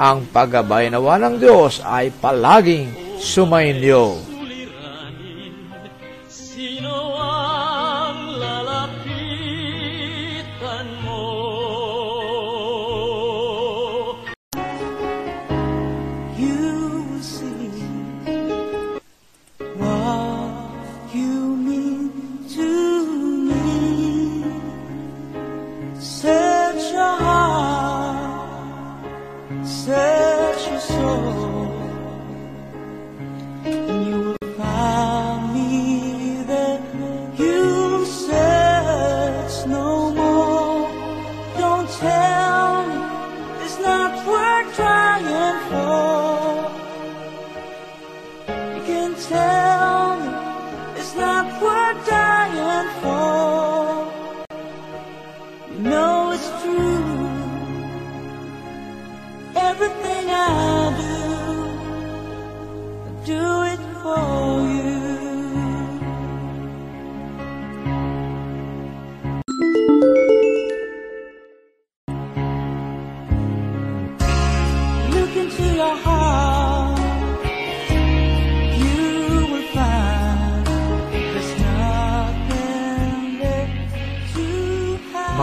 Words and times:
ang 0.00 0.24
paggabay 0.32 0.88
nawa 0.88 1.20
ng 1.20 1.36
Diyos 1.36 1.84
ay 1.84 2.08
palaging 2.08 2.88
sumainyo. 3.20 4.29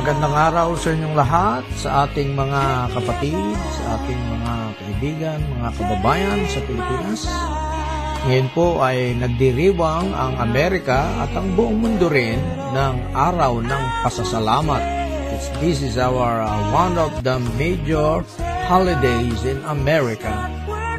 Magandang 0.07 0.39
araw 0.39 0.69
sa 0.79 0.95
inyong 0.95 1.15
lahat, 1.19 1.63
sa 1.75 2.07
ating 2.07 2.31
mga 2.31 2.95
kapatid, 2.95 3.43
sa 3.75 3.99
ating 3.99 4.21
mga 4.39 4.53
kaibigan, 4.79 5.39
mga 5.59 5.69
kababayan 5.75 6.39
sa 6.47 6.63
Pilipinas. 6.63 7.21
Ngayon 8.23 8.49
po 8.55 8.79
ay 8.79 9.19
nagdiriwang 9.19 10.15
ang 10.15 10.39
Amerika 10.39 11.11
at 11.19 11.35
ang 11.35 11.51
buong 11.59 11.83
mundo 11.83 12.07
rin 12.07 12.39
ng 12.71 12.95
Araw 13.11 13.59
ng 13.59 13.83
Pasasalamat. 14.07 14.79
This 15.59 15.83
is 15.83 15.99
our 15.99 16.39
uh, 16.39 16.55
one 16.71 16.95
of 16.95 17.11
the 17.27 17.43
major 17.59 18.23
holidays 18.63 19.43
in 19.43 19.59
America, 19.67 20.31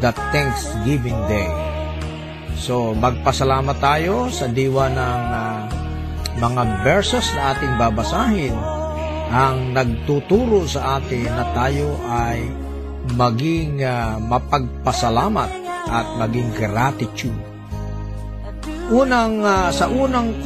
the 0.05 0.13
Thanksgiving 0.37 1.17
Day. 1.33 1.49
So 2.61 2.93
magpasalamat 2.93 3.81
tayo 3.81 4.29
sa 4.29 4.53
diwa 4.53 4.93
ng 4.93 5.23
ah, 5.33 5.65
mga 6.45 6.85
verses 6.85 7.25
na 7.33 7.57
ating 7.57 7.73
babasahin 7.81 8.77
ang 9.29 9.77
nagtuturo 9.77 10.65
sa 10.65 11.01
atin 11.01 11.29
na 11.29 11.45
tayo 11.53 12.01
ay 12.09 12.49
maging 13.13 13.85
ah, 13.85 14.17
mapagpasalamat 14.21 15.51
at 15.89 16.07
maging 16.21 16.49
gratitude. 16.57 17.43
Unang 18.89 19.45
ah, 19.45 19.69
sa 19.69 19.89
unang 19.93 20.41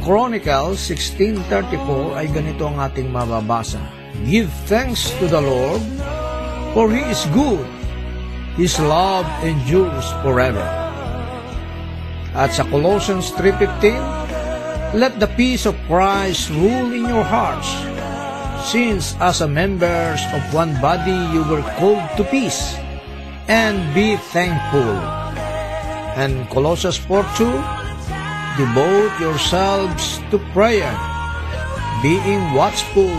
Chronicles 0.00 0.80
16:34 0.80 2.16
ay 2.16 2.26
ganito 2.32 2.64
ang 2.64 2.80
ating 2.80 3.12
mababasa. 3.12 3.80
Give 4.24 4.48
thanks 4.64 5.12
to 5.20 5.28
the 5.28 5.40
Lord 5.40 5.80
for 6.72 6.88
he 6.88 7.04
is 7.12 7.28
good. 7.36 7.64
His 8.56 8.76
love 8.80 9.24
endures 9.40 10.08
forever. 10.20 10.64
At 12.32 12.56
sa 12.56 12.64
Colossians 12.68 13.28
3:15, 13.36 14.96
let 14.96 15.20
the 15.20 15.28
peace 15.36 15.68
of 15.68 15.76
Christ 15.84 16.48
rule 16.52 16.92
in 16.92 17.04
your 17.08 17.24
hearts, 17.24 17.68
since 18.62 19.18
as 19.18 19.40
a 19.40 19.48
members 19.48 20.22
of 20.32 20.40
one 20.54 20.78
body 20.80 21.16
you 21.34 21.42
were 21.44 21.64
called 21.76 22.02
to 22.16 22.24
peace, 22.24 22.78
and 23.48 23.82
be 23.94 24.16
thankful. 24.30 24.94
And 26.14 26.46
Colossians 26.48 27.00
4:2, 27.02 27.50
devote 28.56 29.12
yourselves 29.18 30.20
to 30.30 30.38
prayer, 30.52 30.92
being 32.04 32.54
watchful 32.54 33.10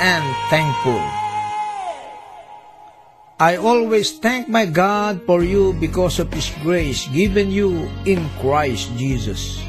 and 0.00 0.24
thankful. 0.48 1.02
I 3.38 3.54
always 3.54 4.18
thank 4.18 4.50
my 4.50 4.66
God 4.66 5.22
for 5.22 5.46
you 5.46 5.70
because 5.78 6.18
of 6.18 6.32
His 6.34 6.50
grace 6.62 7.06
given 7.14 7.54
you 7.54 7.86
in 8.02 8.26
Christ 8.42 8.90
Jesus. 8.98 9.67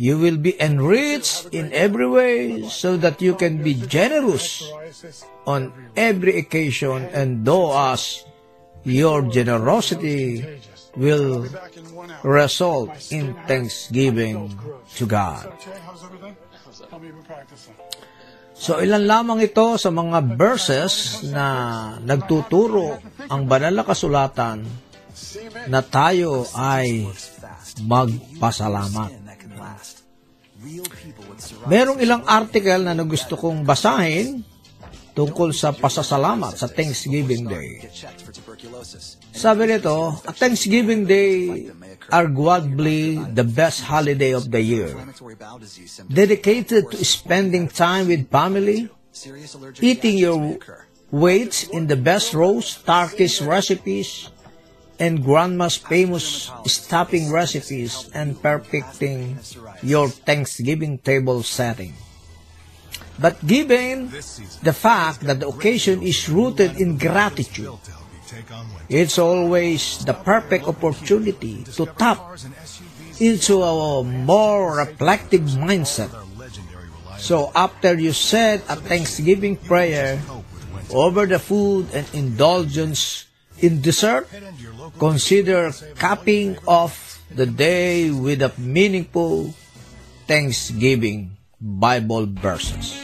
You 0.00 0.16
will 0.16 0.40
be 0.40 0.56
enriched 0.56 1.52
in 1.52 1.76
every 1.76 2.08
way 2.08 2.64
so 2.72 2.96
that 2.96 3.20
you 3.20 3.36
can 3.36 3.60
be 3.60 3.76
generous 3.76 4.64
on 5.44 5.76
every 5.92 6.40
occasion 6.40 7.04
and 7.12 7.44
though 7.44 7.68
us 7.68 8.24
your 8.80 9.28
generosity 9.28 10.40
will 10.96 11.44
result 12.24 12.96
in 13.12 13.36
thanksgiving 13.44 14.48
to 14.96 15.04
God. 15.04 15.52
So 18.56 18.80
ilan 18.80 19.04
lamang 19.04 19.44
ito 19.44 19.76
sa 19.76 19.92
mga 19.92 20.32
verses 20.32 21.24
na 21.28 21.44
nagtuturo 22.00 22.96
ang 23.28 23.44
banal 23.44 23.76
na 23.76 23.84
kasulatan 23.84 24.64
na 25.68 25.84
tayo 25.84 26.48
ay 26.56 27.04
magpasalamat. 27.84 29.19
Merong 31.64 31.98
ilang 32.04 32.20
article 32.28 32.84
na 32.84 32.92
gusto 33.00 33.32
kong 33.36 33.64
basahin 33.64 34.44
tungkol 35.16 35.50
sa 35.56 35.72
pasasalamat 35.72 36.54
sa 36.54 36.68
Thanksgiving 36.68 37.48
Day. 37.48 37.88
Sabi 39.32 39.62
nito, 39.66 40.20
a 40.22 40.32
Thanksgiving 40.32 41.08
Day 41.08 41.68
arguably 42.12 43.18
the 43.32 43.44
best 43.44 43.84
holiday 43.88 44.36
of 44.36 44.52
the 44.52 44.60
year, 44.60 44.92
dedicated 46.06 46.92
to 46.92 46.98
spending 47.04 47.66
time 47.66 48.12
with 48.12 48.28
family, 48.28 48.88
eating 49.80 50.20
your 50.20 50.60
weights 51.10 51.66
in 51.68 51.90
the 51.90 51.98
best 51.98 52.32
roast 52.36 52.86
Turkish 52.86 53.42
recipes, 53.42 54.30
and 55.00 55.24
grandma's 55.24 55.76
famous 55.76 56.52
stuffing 56.66 57.32
recipes 57.32 58.08
and 58.12 58.36
perfecting 58.40 59.40
your 59.82 60.08
Thanksgiving 60.08 60.98
table 60.98 61.42
setting. 61.42 61.94
But 63.18 63.40
given 63.44 64.12
the 64.62 64.72
fact 64.72 65.20
that 65.24 65.40
the 65.40 65.48
occasion 65.48 66.02
is 66.02 66.28
rooted 66.28 66.80
in 66.80 66.96
gratitude, 66.96 67.72
it's 68.88 69.18
always 69.18 70.04
the 70.04 70.14
perfect 70.14 70.68
opportunity 70.68 71.64
to 71.76 71.86
tap 71.98 72.20
into 73.18 73.60
a 73.60 74.04
more 74.04 74.76
reflective 74.76 75.48
mindset. 75.56 76.08
So 77.18 77.52
after 77.54 77.98
you 78.00 78.12
said 78.12 78.62
a 78.68 78.76
Thanksgiving 78.76 79.56
prayer 79.56 80.20
over 80.88 81.26
the 81.26 81.38
food 81.38 81.92
and 81.92 82.08
indulgence 82.14 83.26
in 83.60 83.82
dessert, 83.82 84.26
consider 84.98 85.70
capping 85.98 86.58
off 86.66 87.22
the 87.30 87.46
day 87.46 88.10
with 88.10 88.42
a 88.42 88.52
meaningful 88.58 89.54
Thanksgiving 90.26 91.36
Bible 91.60 92.26
verses. 92.26 92.96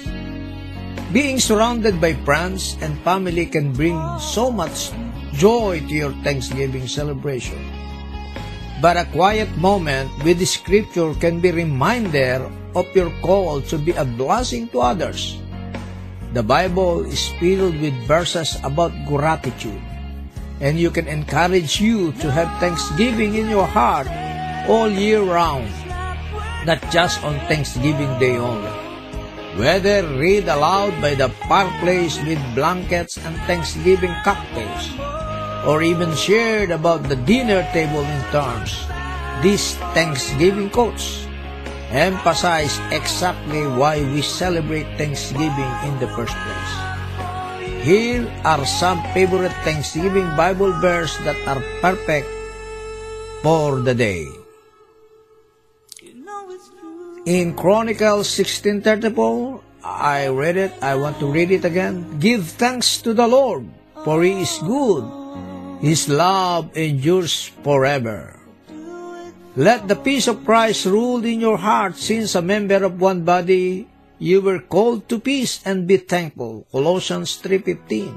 Being 1.13 1.39
surrounded 1.39 2.01
by 2.01 2.19
friends 2.27 2.75
and 2.83 2.99
family 3.07 3.47
can 3.47 3.71
bring 3.73 3.97
so 4.19 4.51
much 4.51 4.91
joy 5.37 5.79
to 5.87 5.95
your 5.95 6.13
Thanksgiving 6.27 6.89
celebration. 6.89 7.63
But 8.83 8.97
a 8.97 9.09
quiet 9.15 9.49
moment 9.57 10.11
with 10.25 10.39
the 10.39 10.49
scripture 10.49 11.15
can 11.17 11.41
be 11.41 11.53
reminder 11.53 12.51
of 12.75 12.85
your 12.93 13.09
call 13.23 13.63
to 13.73 13.79
be 13.79 13.93
a 13.93 14.05
blessing 14.05 14.69
to 14.75 14.81
others. 14.81 15.39
The 16.37 16.43
Bible 16.43 17.07
is 17.09 17.33
filled 17.41 17.81
with 17.81 17.97
verses 18.05 18.61
about 18.61 18.93
gratitude, 19.09 19.81
and 20.61 20.79
you 20.79 20.91
can 20.91 21.07
encourage 21.07 21.81
you 21.81 22.13
to 22.25 22.31
have 22.31 22.49
thanksgiving 22.61 23.35
in 23.35 23.49
your 23.49 23.67
heart 23.67 24.09
all 24.69 24.89
year 24.89 25.23
round, 25.23 25.69
not 26.65 26.81
just 26.91 27.23
on 27.23 27.39
Thanksgiving 27.47 28.11
Day 28.19 28.37
only. 28.37 28.73
Whether 29.57 30.05
read 30.17 30.49
aloud 30.49 31.01
by 31.01 31.15
the 31.15 31.29
fireplace 31.49 32.21
with 32.25 32.41
blankets 32.55 33.17
and 33.17 33.37
Thanksgiving 33.49 34.13
cocktails, 34.25 34.93
or 35.65 35.83
even 35.83 36.15
shared 36.15 36.71
about 36.71 37.09
the 37.09 37.17
dinner 37.17 37.65
table 37.73 38.05
in 38.05 38.23
terms, 38.33 38.85
these 39.43 39.77
Thanksgiving 39.97 40.69
quotes 40.69 41.27
emphasize 41.91 42.77
exactly 42.91 43.65
why 43.65 44.03
we 44.13 44.21
celebrate 44.21 44.89
Thanksgiving 44.99 45.73
in 45.87 45.95
the 46.01 46.09
first 46.13 46.35
place. 46.35 46.86
Here 47.87 48.27
are 48.43 48.67
some 48.67 48.99
favorite 49.15 49.55
Thanksgiving 49.63 50.27
Bible 50.35 50.75
verses 50.83 51.23
that 51.23 51.39
are 51.47 51.63
perfect 51.79 52.27
for 53.47 53.79
the 53.79 53.95
day. 53.95 54.27
In 57.31 57.55
Chronicles 57.55 58.27
16:34, 58.27 59.63
I 59.87 60.27
read 60.27 60.59
it, 60.59 60.75
I 60.83 60.99
want 60.99 61.23
to 61.23 61.31
read 61.31 61.55
it 61.55 61.63
again. 61.63 62.19
Give 62.19 62.43
thanks 62.43 62.99
to 63.07 63.15
the 63.15 63.31
Lord, 63.31 63.71
for 64.03 64.19
he 64.27 64.43
is 64.43 64.59
good. 64.67 65.07
His 65.79 66.11
love 66.11 66.75
endures 66.75 67.55
forever. 67.63 68.35
Let 69.55 69.87
the 69.87 69.95
peace 69.95 70.27
of 70.27 70.43
Christ 70.43 70.91
rule 70.91 71.23
in 71.23 71.39
your 71.39 71.63
heart, 71.63 71.95
since 71.95 72.35
a 72.35 72.43
member 72.43 72.83
of 72.83 72.99
one 72.99 73.23
body, 73.23 73.87
you 74.19 74.41
were 74.41 74.61
called 74.61 75.09
to 75.09 75.19
peace 75.19 75.61
and 75.65 75.87
be 75.87 75.97
thankful. 75.97 76.67
Colossians 76.73 77.39
3.15 77.43 78.15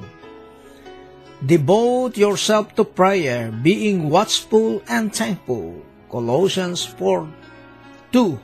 Devote 1.46 2.18
yourself 2.18 2.76
to 2.76 2.84
prayer, 2.84 3.52
being 3.52 4.10
watchful 4.10 4.84
and 4.88 5.14
thankful. 5.14 5.82
Colossians 6.12 6.86
4.2 6.86 8.40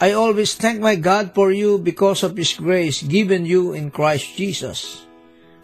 I 0.00 0.12
always 0.12 0.54
thank 0.54 0.80
my 0.80 0.96
God 0.96 1.34
for 1.34 1.52
you 1.52 1.78
because 1.78 2.22
of 2.22 2.36
His 2.36 2.52
grace 2.54 3.02
given 3.02 3.46
you 3.46 3.72
in 3.72 3.90
Christ 3.90 4.36
Jesus. 4.36 5.06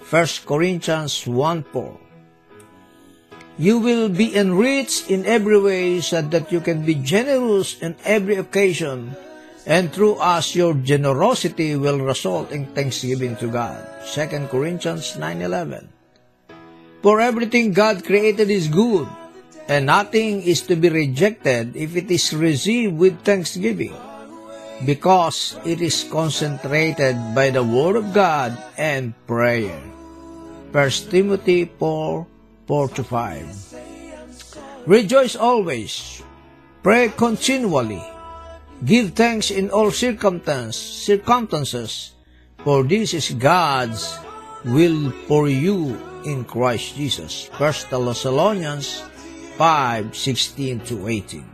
1 0.08 0.46
Corinthians 0.46 1.24
1.4 1.26 2.10
you 3.60 3.76
will 3.76 4.08
be 4.08 4.32
enriched 4.32 5.12
in 5.12 5.28
every 5.28 5.60
way 5.60 6.00
so 6.00 6.24
that 6.24 6.48
you 6.48 6.64
can 6.64 6.80
be 6.80 6.96
generous 6.96 7.76
in 7.84 7.92
every 8.08 8.40
occasion, 8.40 9.12
and 9.66 9.92
through 9.92 10.16
us 10.16 10.54
your 10.54 10.74
generosity 10.74 11.76
will 11.76 12.00
result 12.00 12.50
in 12.52 12.66
thanksgiving 12.72 13.36
to 13.36 13.48
God. 13.48 13.80
2 14.08 14.48
Corinthians 14.48 15.16
9.11 15.16 15.88
For 17.02 17.20
everything 17.20 17.72
God 17.72 18.04
created 18.04 18.50
is 18.50 18.68
good, 18.68 19.08
and 19.68 19.86
nothing 19.86 20.42
is 20.42 20.62
to 20.68 20.76
be 20.76 20.88
rejected 20.88 21.76
if 21.76 21.96
it 21.96 22.10
is 22.10 22.32
received 22.32 22.96
with 22.96 23.22
thanksgiving, 23.22 23.94
because 24.84 25.58
it 25.64 25.80
is 25.80 26.04
concentrated 26.08 27.16
by 27.34 27.50
the 27.50 27.62
Word 27.64 27.96
of 27.96 28.12
God 28.12 28.56
and 28.76 29.14
prayer. 29.26 29.78
1 30.72 30.90
Timothy 31.10 31.66
4 31.66 32.26
4 32.66 32.88
to 32.94 33.02
5. 33.02 34.86
Rejoice 34.86 35.34
always, 35.34 36.22
pray 36.82 37.10
continually, 37.10 38.00
give 38.84 39.12
thanks 39.12 39.50
in 39.50 39.70
all 39.70 39.90
circumstance, 39.90 40.76
circumstances, 40.76 42.14
for 42.64 42.82
this 42.82 43.14
is 43.14 43.30
God's 43.36 44.18
will 44.64 45.10
for 45.26 45.48
you 45.48 45.96
in 46.24 46.44
Christ 46.44 46.96
Jesus. 46.96 47.48
1 47.56 47.90
Thessalonians 47.90 49.02
5, 49.56 50.16
16 50.16 50.80
to 50.80 51.08
18. 51.08 51.44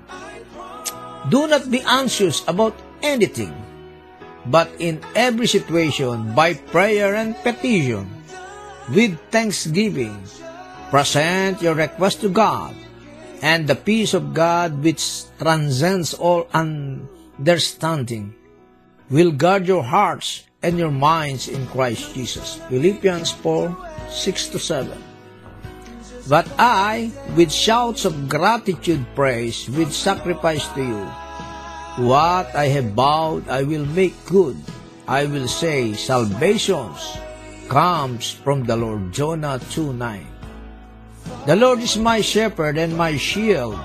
Do 1.29 1.47
not 1.47 1.71
be 1.71 1.83
anxious 1.83 2.43
about 2.47 2.75
anything, 3.03 3.55
but 4.47 4.71
in 4.79 5.03
every 5.15 5.47
situation, 5.47 6.35
by 6.35 6.55
prayer 6.55 7.15
and 7.15 7.35
petition, 7.43 8.07
with 8.95 9.19
thanksgiving, 9.31 10.15
Present 10.87 11.59
your 11.59 11.75
request 11.75 12.23
to 12.23 12.31
God, 12.31 12.71
and 13.43 13.67
the 13.67 13.75
peace 13.75 14.15
of 14.15 14.31
God 14.31 14.87
which 14.87 15.27
transcends 15.35 16.15
all 16.15 16.47
understanding 17.39 18.35
will 19.11 19.31
guard 19.31 19.67
your 19.67 19.83
hearts 19.83 20.45
and 20.63 20.79
your 20.79 20.91
minds 20.91 21.49
in 21.49 21.67
Christ 21.69 22.15
Jesus. 22.15 22.57
Philippians 22.69 23.31
4, 23.31 23.77
6 24.11 24.49
to 24.49 24.59
7. 24.59 25.03
But 26.29 26.51
I, 26.59 27.13
with 27.37 27.53
shouts 27.53 28.05
of 28.05 28.29
gratitude 28.29 29.07
praise, 29.15 29.71
with 29.71 29.93
sacrifice 29.93 30.67
to 30.75 30.83
you, 30.83 31.05
what 32.03 32.51
I 32.57 32.67
have 32.75 32.99
vowed 32.99 33.49
I 33.49 33.63
will 33.63 33.87
make 33.87 34.17
good. 34.27 34.57
I 35.07 35.25
will 35.27 35.47
say, 35.47 35.95
salvations 35.95 37.17
comes 37.69 38.31
from 38.31 38.65
the 38.65 38.75
Lord. 38.75 39.13
Jonah 39.13 39.61
2, 39.71 39.93
9. 39.93 40.27
The 41.47 41.55
Lord 41.55 41.79
is 41.79 41.97
my 41.97 42.21
shepherd 42.21 42.77
and 42.77 42.97
my 42.99 43.17
shield. 43.17 43.79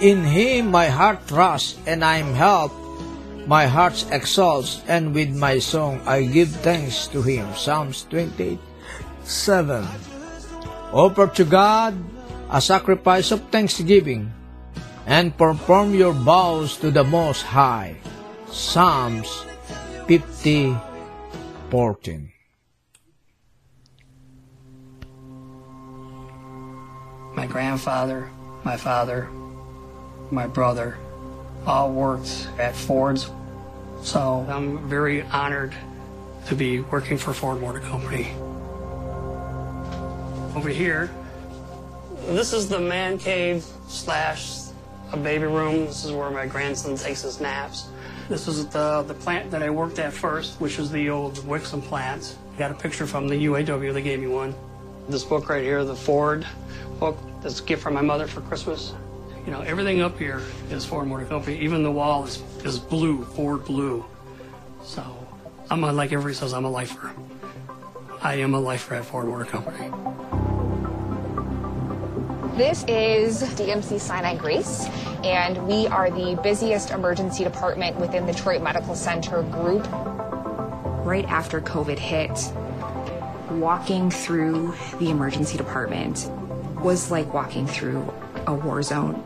In 0.00 0.24
him 0.24 0.70
my 0.70 0.88
heart 0.88 1.26
trusts, 1.28 1.78
and 1.86 2.04
I 2.04 2.18
am 2.18 2.34
helped. 2.34 2.74
My 3.46 3.66
heart 3.66 3.98
exalts, 4.10 4.82
and 4.86 5.14
with 5.14 5.34
my 5.34 5.58
song 5.58 6.00
I 6.06 6.22
give 6.24 6.50
thanks 6.62 7.06
to 7.10 7.22
him. 7.22 7.46
Psalms 7.54 8.06
28, 8.10 8.58
7. 9.24 9.86
Offer 10.92 11.26
to 11.38 11.44
God 11.44 11.94
a 12.50 12.60
sacrifice 12.60 13.30
of 13.30 13.42
thanksgiving, 13.50 14.32
and 15.06 15.36
perform 15.36 15.94
your 15.94 16.12
vows 16.12 16.76
to 16.78 16.90
the 16.90 17.04
Most 17.04 17.42
High. 17.42 17.98
Psalms 18.46 19.44
50, 20.06 20.76
14. 21.70 22.32
my 27.34 27.46
grandfather, 27.46 28.30
my 28.62 28.76
father, 28.76 29.28
my 30.32 30.46
brother 30.46 30.98
all 31.66 31.92
worked 31.92 32.48
at 32.58 32.74
Ford's. 32.74 33.30
So 34.02 34.44
I'm 34.48 34.88
very 34.88 35.22
honored 35.22 35.74
to 36.46 36.56
be 36.56 36.80
working 36.80 37.18
for 37.18 37.32
Ford 37.32 37.60
Motor 37.60 37.80
Company. 37.80 38.32
Over 40.56 40.70
here, 40.70 41.10
this 42.26 42.52
is 42.52 42.68
the 42.68 42.80
man 42.80 43.18
cave 43.18 43.64
slash 43.86 44.62
a 45.12 45.16
baby 45.16 45.44
room. 45.44 45.86
This 45.86 46.04
is 46.04 46.12
where 46.12 46.30
my 46.30 46.46
grandson 46.46 46.96
takes 46.96 47.22
his 47.22 47.40
naps. 47.40 47.86
This 48.28 48.48
is 48.48 48.66
the, 48.68 49.02
the 49.02 49.14
plant 49.14 49.50
that 49.50 49.62
I 49.62 49.70
worked 49.70 49.98
at 49.98 50.12
first, 50.12 50.60
which 50.60 50.78
is 50.78 50.90
the 50.90 51.10
old 51.10 51.36
Wixom 51.38 51.82
plant. 51.82 52.36
Got 52.58 52.70
a 52.70 52.74
picture 52.74 53.06
from 53.06 53.28
the 53.28 53.34
UAW, 53.34 53.92
they 53.92 54.02
gave 54.02 54.20
me 54.20 54.26
one. 54.26 54.54
This 55.08 55.24
book 55.24 55.48
right 55.48 55.62
here, 55.62 55.84
the 55.84 55.94
Ford 55.94 56.46
book, 56.98 57.18
that's 57.42 57.60
a 57.60 57.64
gift 57.64 57.82
from 57.82 57.94
my 57.94 58.00
mother 58.00 58.26
for 58.26 58.40
Christmas. 58.42 58.94
You 59.44 59.50
know, 59.50 59.62
everything 59.62 60.00
up 60.00 60.18
here 60.18 60.40
is 60.70 60.84
Ford 60.84 61.08
Motor 61.08 61.24
Company. 61.24 61.58
Even 61.58 61.82
the 61.82 61.90
wall 61.90 62.24
is, 62.24 62.40
is 62.64 62.78
blue, 62.78 63.24
Ford 63.24 63.64
blue. 63.64 64.04
So 64.84 65.02
I'm 65.68 65.82
a, 65.82 65.92
like 65.92 66.12
everybody 66.12 66.34
says, 66.34 66.54
I'm 66.54 66.64
a 66.64 66.70
lifer. 66.70 67.12
I 68.20 68.34
am 68.34 68.54
a 68.54 68.60
lifer 68.60 68.94
at 68.94 69.04
Ford 69.04 69.26
Motor 69.26 69.44
Company. 69.44 69.90
This 72.56 72.84
is 72.86 73.42
DMC 73.42 73.98
Sinai 73.98 74.36
Grace, 74.36 74.86
and 75.24 75.66
we 75.66 75.88
are 75.88 76.08
the 76.08 76.38
busiest 76.40 76.90
emergency 76.90 77.42
department 77.42 77.96
within 77.96 78.26
the 78.26 78.32
Detroit 78.32 78.62
Medical 78.62 78.94
Center 78.94 79.42
group. 79.42 79.88
Right 81.04 81.24
after 81.24 81.60
COVID 81.60 81.98
hit, 81.98 82.52
walking 83.58 84.08
through 84.08 84.74
the 85.00 85.10
emergency 85.10 85.56
department 85.56 86.30
was 86.80 87.10
like 87.10 87.32
walking 87.34 87.66
through 87.66 88.12
a 88.46 88.54
war 88.54 88.82
zone. 88.82 89.24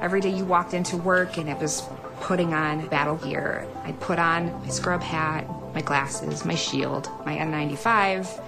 Every 0.00 0.20
day 0.20 0.30
you 0.30 0.44
walked 0.44 0.74
into 0.74 0.96
work 0.96 1.38
and 1.38 1.48
it 1.48 1.58
was 1.58 1.82
putting 2.20 2.52
on 2.54 2.86
battle 2.88 3.16
gear. 3.16 3.66
I'd 3.84 3.98
put 4.00 4.18
on 4.18 4.52
my 4.62 4.68
scrub 4.68 5.02
hat, 5.02 5.46
my 5.74 5.80
glasses, 5.80 6.44
my 6.44 6.54
shield, 6.54 7.08
my 7.24 7.36
N95, 7.36 8.42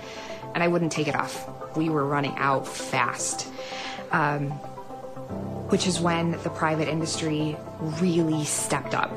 and 0.54 0.62
I 0.62 0.68
wouldn't 0.68 0.92
take 0.92 1.08
it 1.08 1.16
off. 1.16 1.76
We 1.76 1.88
were 1.88 2.04
running 2.04 2.34
out 2.36 2.66
fast. 2.66 3.48
Um, 4.10 4.52
which 5.68 5.86
is 5.86 6.00
when 6.00 6.32
the 6.42 6.50
private 6.50 6.88
industry 6.88 7.56
really 8.00 8.44
stepped 8.44 8.94
up. 8.94 9.14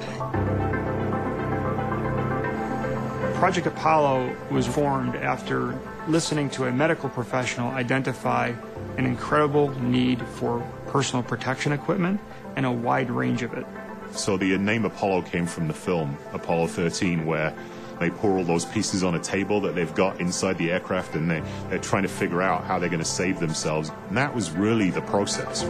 Project 3.36 3.68
Apollo 3.68 4.36
was 4.52 4.68
formed 4.68 5.16
after 5.16 5.80
listening 6.08 6.50
to 6.52 6.66
a 6.66 6.72
medical 6.72 7.10
professional 7.10 7.72
identify 7.72 8.54
an 8.98 9.06
incredible 9.06 9.70
need 9.80 10.22
for 10.22 10.60
personal 10.92 11.24
protection 11.24 11.72
equipment 11.72 12.20
and 12.58 12.66
a 12.66 12.72
wide 12.72 13.10
range 13.10 13.44
of 13.44 13.54
it. 13.54 13.66
So 14.12 14.36
the 14.36 14.58
name 14.58 14.84
Apollo 14.84 15.22
came 15.22 15.46
from 15.46 15.70
the 15.70 15.74
film 15.74 16.18
Apollo 16.34 16.68
13, 16.68 17.26
where 17.26 17.56
they 18.02 18.10
pour 18.10 18.38
all 18.38 18.44
those 18.44 18.66
pieces 18.66 19.02
on 19.02 19.16
a 19.16 19.20
table 19.20 19.62
that 19.62 19.74
they've 19.74 19.96
got 19.96 20.20
inside 20.20 20.58
the 20.58 20.70
aircraft 20.70 21.16
and 21.16 21.32
they, 21.32 21.42
they're 21.70 21.80
trying 21.80 22.04
to 22.04 22.10
figure 22.10 22.42
out 22.42 22.66
how 22.66 22.78
they're 22.78 22.90
going 22.90 23.00
to 23.00 23.06
save 23.06 23.40
themselves. 23.40 23.90
And 24.10 24.18
that 24.18 24.36
was 24.36 24.52
really 24.52 24.90
the 24.90 25.02
process. 25.04 25.64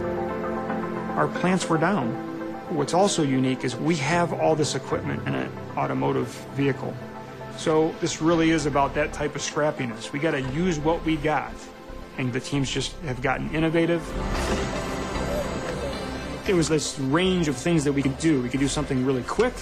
Our 1.14 1.28
plants 1.28 1.68
were 1.68 1.78
down. 1.78 2.10
What's 2.74 2.94
also 2.94 3.22
unique 3.22 3.62
is 3.62 3.76
we 3.76 3.94
have 3.96 4.32
all 4.32 4.56
this 4.56 4.74
equipment 4.74 5.28
in 5.28 5.36
an 5.36 5.52
automotive 5.76 6.26
vehicle. 6.56 6.96
So 7.58 7.94
this 8.00 8.20
really 8.20 8.50
is 8.50 8.66
about 8.66 8.94
that 8.94 9.12
type 9.12 9.36
of 9.36 9.42
scrappiness. 9.42 10.10
We 10.10 10.18
got 10.18 10.32
to 10.32 10.40
use 10.50 10.80
what 10.80 11.04
we 11.04 11.16
got. 11.16 11.52
And 12.18 12.32
the 12.32 12.40
teams 12.40 12.68
just 12.68 12.96
have 13.02 13.22
gotten 13.22 13.54
innovative. 13.54 14.02
It 16.48 16.54
was 16.54 16.68
this 16.68 16.98
range 16.98 17.46
of 17.46 17.56
things 17.56 17.84
that 17.84 17.92
we 17.92 18.02
could 18.02 18.18
do. 18.18 18.42
We 18.42 18.48
could 18.48 18.58
do 18.58 18.66
something 18.66 19.06
really 19.06 19.22
quick, 19.22 19.54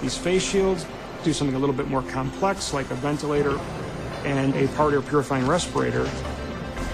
these 0.00 0.16
face 0.16 0.42
shields, 0.42 0.86
do 1.22 1.34
something 1.34 1.54
a 1.54 1.58
little 1.58 1.74
bit 1.74 1.88
more 1.88 2.02
complex 2.02 2.72
like 2.72 2.90
a 2.90 2.94
ventilator 2.94 3.58
and 4.24 4.54
a 4.54 4.66
part 4.68 4.94
air 4.94 5.02
purifying 5.02 5.46
respirator. 5.46 6.08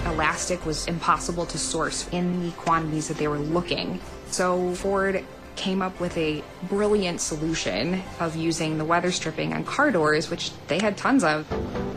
Elastic 0.07 0.67
was 0.67 0.87
impossible 0.89 1.47
to 1.47 1.59
source 1.59 2.09
in 2.09 2.43
the 2.45 2.51
quantities 2.57 3.07
that 3.07 3.19
they 3.19 3.29
were 3.29 3.39
looking. 3.39 4.01
So 4.31 4.75
Ford 4.75 5.25
came 5.55 5.81
up 5.81 6.01
with 6.01 6.17
a 6.17 6.43
brilliant 6.65 7.21
solution 7.21 8.03
of 8.19 8.35
using 8.35 8.79
the 8.79 8.85
weather 8.85 9.13
stripping 9.13 9.53
on 9.53 9.63
car 9.63 9.93
doors, 9.93 10.29
which 10.29 10.51
they 10.67 10.81
had 10.81 10.97
tons 10.97 11.23
of. 11.23 11.47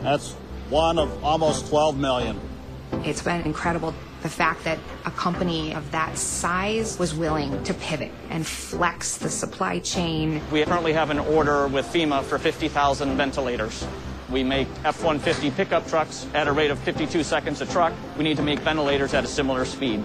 That's 0.04 0.34
one 0.70 1.00
of 1.00 1.24
almost 1.24 1.68
12 1.70 1.98
million. 1.98 2.40
It's 3.04 3.24
been 3.24 3.42
incredible 3.42 3.96
the 4.24 4.30
fact 4.30 4.64
that 4.64 4.80
a 5.06 5.12
company 5.12 5.76
of 5.76 5.92
that 5.92 6.18
size 6.18 6.98
was 6.98 7.14
willing 7.14 7.62
to 7.66 7.74
pivot 7.74 8.12
and 8.30 8.48
flex 8.48 9.18
the 9.18 9.30
supply 9.30 9.80
chain. 9.80 10.42
We 10.50 10.64
currently 10.64 10.94
have 10.94 11.10
an 11.10 11.20
order 11.20 11.68
with 11.68 11.86
FEMA 11.86 12.24
for 12.24 12.40
50,000 12.40 13.18
ventilators. 13.18 13.86
We 14.30 14.42
make 14.42 14.70
F 14.86 15.04
150 15.04 15.52
pickup 15.52 15.86
trucks 15.88 16.26
at 16.34 16.48
a 16.48 16.54
rate 16.54 16.72
of 16.72 16.80
52 16.80 17.22
seconds 17.24 17.60
a 17.60 17.66
truck. 17.66 17.94
We 18.18 18.24
need 18.24 18.38
to 18.38 18.44
make 18.44 18.60
ventilators 18.60 19.14
at 19.14 19.26
a 19.26 19.28
similar 19.28 19.66
speed. 19.66 20.00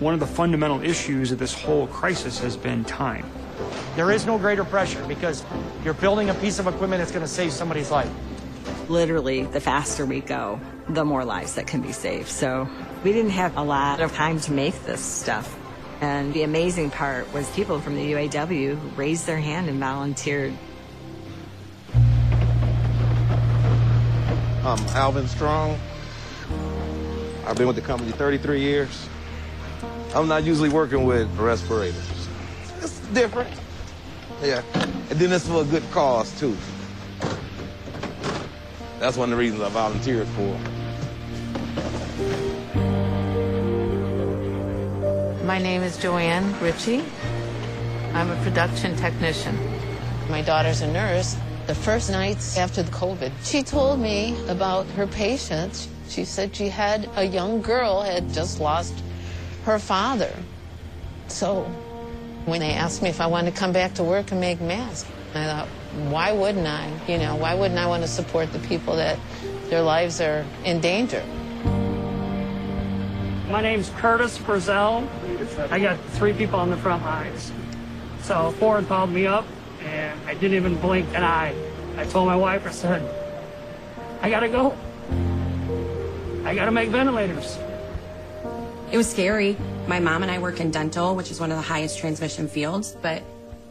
One 0.00 0.12
of 0.12 0.18
the 0.18 0.26
fundamental 0.26 0.82
issues 0.82 1.30
of 1.30 1.38
this 1.38 1.54
whole 1.54 1.86
crisis 1.86 2.40
has 2.40 2.56
been 2.56 2.84
time. 2.84 3.24
There 3.94 4.10
is 4.10 4.26
no 4.26 4.38
greater 4.38 4.64
pressure 4.64 5.04
because 5.06 5.44
you're 5.84 5.94
building 5.94 6.30
a 6.30 6.34
piece 6.34 6.58
of 6.58 6.66
equipment 6.66 6.98
that's 6.98 7.12
going 7.12 7.24
to 7.24 7.28
save 7.28 7.52
somebody's 7.52 7.92
life. 7.92 8.10
Literally, 8.88 9.44
the 9.44 9.60
faster 9.60 10.04
we 10.04 10.20
go, 10.20 10.60
the 10.88 11.04
more 11.04 11.24
lives 11.24 11.54
that 11.54 11.68
can 11.68 11.80
be 11.80 11.92
saved. 11.92 12.28
So 12.28 12.68
we 13.04 13.12
didn't 13.12 13.32
have 13.32 13.56
a 13.56 13.62
lot 13.62 14.00
of 14.00 14.12
time 14.12 14.38
to 14.40 14.52
make 14.52 14.84
this 14.84 15.00
stuff. 15.00 15.58
And 16.00 16.32
the 16.34 16.42
amazing 16.42 16.90
part 16.90 17.32
was 17.32 17.48
people 17.50 17.80
from 17.80 17.96
the 17.96 18.12
UAW 18.12 18.78
who 18.78 18.88
raised 18.90 19.26
their 19.26 19.38
hand 19.38 19.68
and 19.68 19.78
volunteered. 19.78 20.52
I'm 24.64 24.78
Alvin 24.94 25.26
Strong. 25.26 25.78
I've 27.46 27.56
been 27.56 27.66
with 27.66 27.76
the 27.76 27.82
company 27.82 28.12
33 28.12 28.60
years. 28.60 29.08
I'm 30.14 30.28
not 30.28 30.44
usually 30.44 30.68
working 30.68 31.04
with 31.04 31.28
respirators. 31.36 32.28
It's 32.80 33.00
different. 33.08 33.50
Yeah. 34.42 34.62
And 34.74 35.18
then 35.18 35.32
it's 35.32 35.48
for 35.48 35.62
a 35.62 35.64
good 35.64 35.82
cause, 35.90 36.38
too. 36.38 36.56
That's 39.00 39.16
one 39.16 39.32
of 39.32 39.36
the 39.36 39.40
reasons 39.40 39.62
I 39.62 39.68
volunteered 39.70 40.28
for. 40.28 40.81
My 45.44 45.58
name 45.58 45.82
is 45.82 45.96
Joanne 45.96 46.56
Ritchie. 46.60 47.02
I'm 48.14 48.30
a 48.30 48.36
production 48.44 48.94
technician. 48.94 49.58
My 50.30 50.40
daughter's 50.40 50.82
a 50.82 50.92
nurse. 50.92 51.36
The 51.66 51.74
first 51.74 52.12
nights 52.12 52.56
after 52.56 52.84
the 52.84 52.92
COVID, 52.92 53.32
she 53.42 53.64
told 53.64 53.98
me 53.98 54.36
about 54.46 54.86
her 54.90 55.08
patients. 55.08 55.88
She 56.08 56.24
said 56.24 56.54
she 56.54 56.68
had 56.68 57.10
a 57.16 57.24
young 57.24 57.60
girl 57.60 58.02
had 58.02 58.32
just 58.32 58.60
lost 58.60 58.94
her 59.64 59.80
father. 59.80 60.32
So 61.26 61.64
when 62.44 62.60
they 62.60 62.74
asked 62.74 63.02
me 63.02 63.08
if 63.08 63.20
I 63.20 63.26
wanted 63.26 63.52
to 63.52 63.56
come 63.58 63.72
back 63.72 63.94
to 63.94 64.04
work 64.04 64.30
and 64.30 64.40
make 64.40 64.60
masks, 64.60 65.10
I 65.34 65.44
thought, 65.44 65.68
why 66.08 66.30
wouldn't 66.30 66.68
I? 66.68 66.88
You 67.08 67.18
know, 67.18 67.34
why 67.34 67.54
wouldn't 67.54 67.80
I 67.80 67.88
want 67.88 68.04
to 68.04 68.08
support 68.08 68.52
the 68.52 68.60
people 68.60 68.94
that 68.94 69.18
their 69.70 69.82
lives 69.82 70.20
are 70.20 70.46
in 70.64 70.80
danger? 70.80 71.24
My 73.52 73.60
name's 73.60 73.90
Curtis 73.90 74.38
Brazell. 74.38 75.06
I 75.70 75.78
got 75.78 75.98
three 76.10 76.32
people 76.32 76.58
on 76.58 76.70
the 76.70 76.76
front 76.76 77.02
lines. 77.04 77.52
So 78.22 78.52
Ford 78.52 78.86
called 78.88 79.10
me 79.10 79.26
up, 79.26 79.44
and 79.84 80.18
I 80.26 80.34
didn't 80.34 80.54
even 80.54 80.76
blink 80.76 81.08
an 81.14 81.24
eye. 81.24 81.54
I 81.96 82.04
told 82.04 82.26
my 82.26 82.36
wife, 82.36 82.66
I 82.66 82.70
said, 82.70 83.02
I 84.20 84.30
gotta 84.30 84.48
go. 84.48 84.76
I 86.44 86.54
gotta 86.54 86.70
make 86.70 86.88
ventilators. 86.90 87.58
It 88.90 88.96
was 88.96 89.10
scary. 89.10 89.56
My 89.86 90.00
mom 90.00 90.22
and 90.22 90.30
I 90.30 90.38
work 90.38 90.60
in 90.60 90.70
dental, 90.70 91.16
which 91.16 91.30
is 91.30 91.40
one 91.40 91.50
of 91.50 91.56
the 91.56 91.62
highest 91.62 91.98
transmission 91.98 92.46
fields, 92.46 92.96
but 93.02 93.22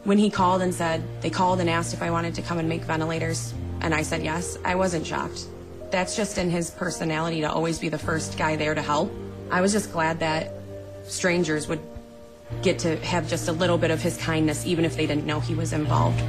when 0.04 0.18
he 0.18 0.30
called 0.30 0.62
and 0.62 0.74
said, 0.74 1.02
they 1.22 1.30
called 1.30 1.60
and 1.60 1.70
asked 1.70 1.94
if 1.94 2.02
I 2.02 2.10
wanted 2.10 2.34
to 2.34 2.42
come 2.42 2.58
and 2.58 2.68
make 2.68 2.82
ventilators, 2.82 3.54
and 3.80 3.94
I 3.94 4.02
said 4.02 4.22
yes, 4.22 4.58
I 4.64 4.74
wasn't 4.74 5.06
shocked. 5.06 5.46
That's 5.90 6.16
just 6.16 6.38
in 6.38 6.50
his 6.50 6.70
personality 6.70 7.40
to 7.42 7.52
always 7.52 7.78
be 7.78 7.88
the 7.88 7.98
first 7.98 8.36
guy 8.36 8.56
there 8.56 8.74
to 8.74 8.82
help. 8.82 9.12
I 9.50 9.60
was 9.60 9.72
just 9.72 9.92
glad 9.92 10.20
that 10.20 10.52
strangers 11.04 11.68
would 11.68 11.80
get 12.62 12.78
to 12.80 12.96
have 12.96 13.28
just 13.28 13.48
a 13.48 13.52
little 13.52 13.78
bit 13.78 13.90
of 13.90 14.02
his 14.02 14.16
kindness, 14.16 14.66
even 14.66 14.84
if 14.84 14.96
they 14.96 15.06
didn't 15.06 15.26
know 15.26 15.40
he 15.40 15.54
was 15.54 15.72
involved. 15.72 16.22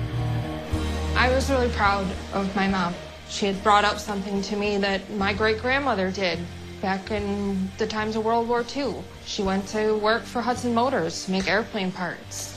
I 1.15 1.29
was 1.29 1.49
really 1.49 1.69
proud 1.69 2.07
of 2.33 2.55
my 2.55 2.67
mom. 2.67 2.95
She 3.29 3.45
had 3.45 3.61
brought 3.63 3.85
up 3.85 3.99
something 3.99 4.41
to 4.43 4.55
me 4.55 4.77
that 4.77 5.09
my 5.11 5.33
great 5.33 5.61
grandmother 5.61 6.11
did 6.11 6.39
back 6.81 7.11
in 7.11 7.71
the 7.77 7.87
times 7.87 8.15
of 8.15 8.25
World 8.25 8.47
War 8.47 8.65
II. 8.75 8.95
She 9.25 9.41
went 9.41 9.67
to 9.69 9.95
work 9.97 10.23
for 10.23 10.41
Hudson 10.41 10.73
Motors 10.73 11.25
to 11.25 11.31
make 11.31 11.47
airplane 11.47 11.91
parts. 11.91 12.53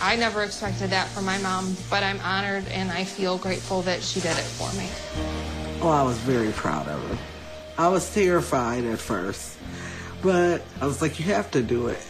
I 0.00 0.14
never 0.16 0.42
expected 0.42 0.90
that 0.90 1.08
from 1.08 1.24
my 1.24 1.38
mom, 1.38 1.74
but 1.88 2.02
I'm 2.02 2.20
honored 2.20 2.68
and 2.68 2.90
I 2.90 3.04
feel 3.04 3.38
grateful 3.38 3.80
that 3.82 4.02
she 4.02 4.20
did 4.20 4.36
it 4.36 4.44
for 4.44 4.70
me. 4.76 4.88
Oh, 5.80 5.88
I 5.88 6.02
was 6.02 6.18
very 6.18 6.52
proud 6.52 6.86
of 6.86 7.02
her. 7.08 7.18
I 7.78 7.88
was 7.88 8.12
terrified 8.12 8.84
at 8.84 8.98
first, 8.98 9.55
but 10.22 10.62
I 10.80 10.86
was 10.86 11.00
like, 11.02 11.18
you 11.18 11.26
have 11.26 11.50
to 11.52 11.62
do 11.62 11.88
it. 11.88 12.04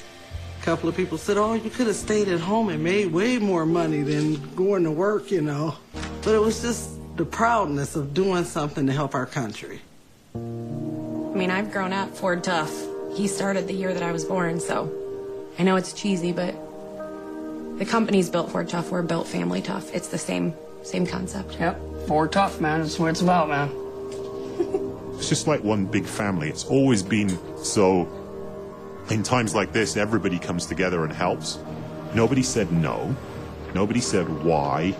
A 0.61 0.65
couple 0.65 0.89
of 0.89 0.97
people 0.97 1.19
said, 1.19 1.37
oh, 1.37 1.55
you 1.55 1.71
could 1.71 1.87
have 1.87 1.97
stayed 1.97 2.29
at 2.29 2.41
home 2.41 2.69
and 2.69 2.83
made 2.83 3.13
way 3.13 3.39
more 3.39 3.67
money 3.67 4.03
than 4.03 4.55
going 4.55 4.85
to 4.85 4.91
work, 4.91 5.31
you 5.31 5.43
know. 5.43 5.77
But 6.23 6.35
it 6.35 6.41
was 6.41 6.61
just 6.63 6.91
the 7.17 7.25
proudness 7.25 7.97
of 7.97 8.15
doing 8.15 8.45
something 8.45 8.87
to 8.87 8.93
help 8.93 9.15
our 9.15 9.27
country. 9.27 9.81
I 10.35 10.39
mean, 10.39 11.51
I've 11.51 11.71
grown 11.71 11.93
up 11.93 12.17
Ford 12.17 12.43
Tough. 12.43 12.73
He 13.15 13.29
started 13.29 13.67
the 13.69 13.75
year 13.75 13.95
that 13.95 14.03
I 14.03 14.13
was 14.13 14.25
born, 14.25 14.61
so 14.61 14.93
I 15.59 15.63
know 15.63 15.77
it's 15.77 15.93
cheesy, 15.93 16.33
but 16.33 16.55
The 17.79 17.85
company's 17.85 18.31
built 18.31 18.51
Ford 18.51 18.69
Tough. 18.69 18.91
We're 18.91 19.03
built 19.03 19.27
family 19.29 19.61
tough. 19.61 19.95
It's 19.95 20.09
the 20.09 20.19
same 20.19 20.55
same 20.83 21.07
concept. 21.07 21.57
Yep. 21.59 21.79
Ford 22.07 22.33
Tough, 22.33 22.61
man. 22.61 22.81
That's 22.81 22.99
what 22.99 23.11
it's 23.11 23.21
about, 23.21 23.49
man. 23.49 23.71
It's 25.17 25.29
just 25.29 25.47
like 25.47 25.65
one 25.65 25.87
big 25.87 26.07
family. 26.07 26.49
It's 26.49 26.65
always 26.65 27.03
been 27.03 27.31
so. 27.57 28.09
In 29.11 29.23
times 29.23 29.55
like 29.55 29.73
this, 29.73 29.97
everybody 29.97 30.39
comes 30.39 30.67
together 30.67 31.05
and 31.05 31.13
helps. 31.13 31.59
Nobody 32.15 32.43
said 32.43 32.71
no. 32.73 33.15
Nobody 33.75 34.01
said 34.01 34.29
why. 34.45 34.95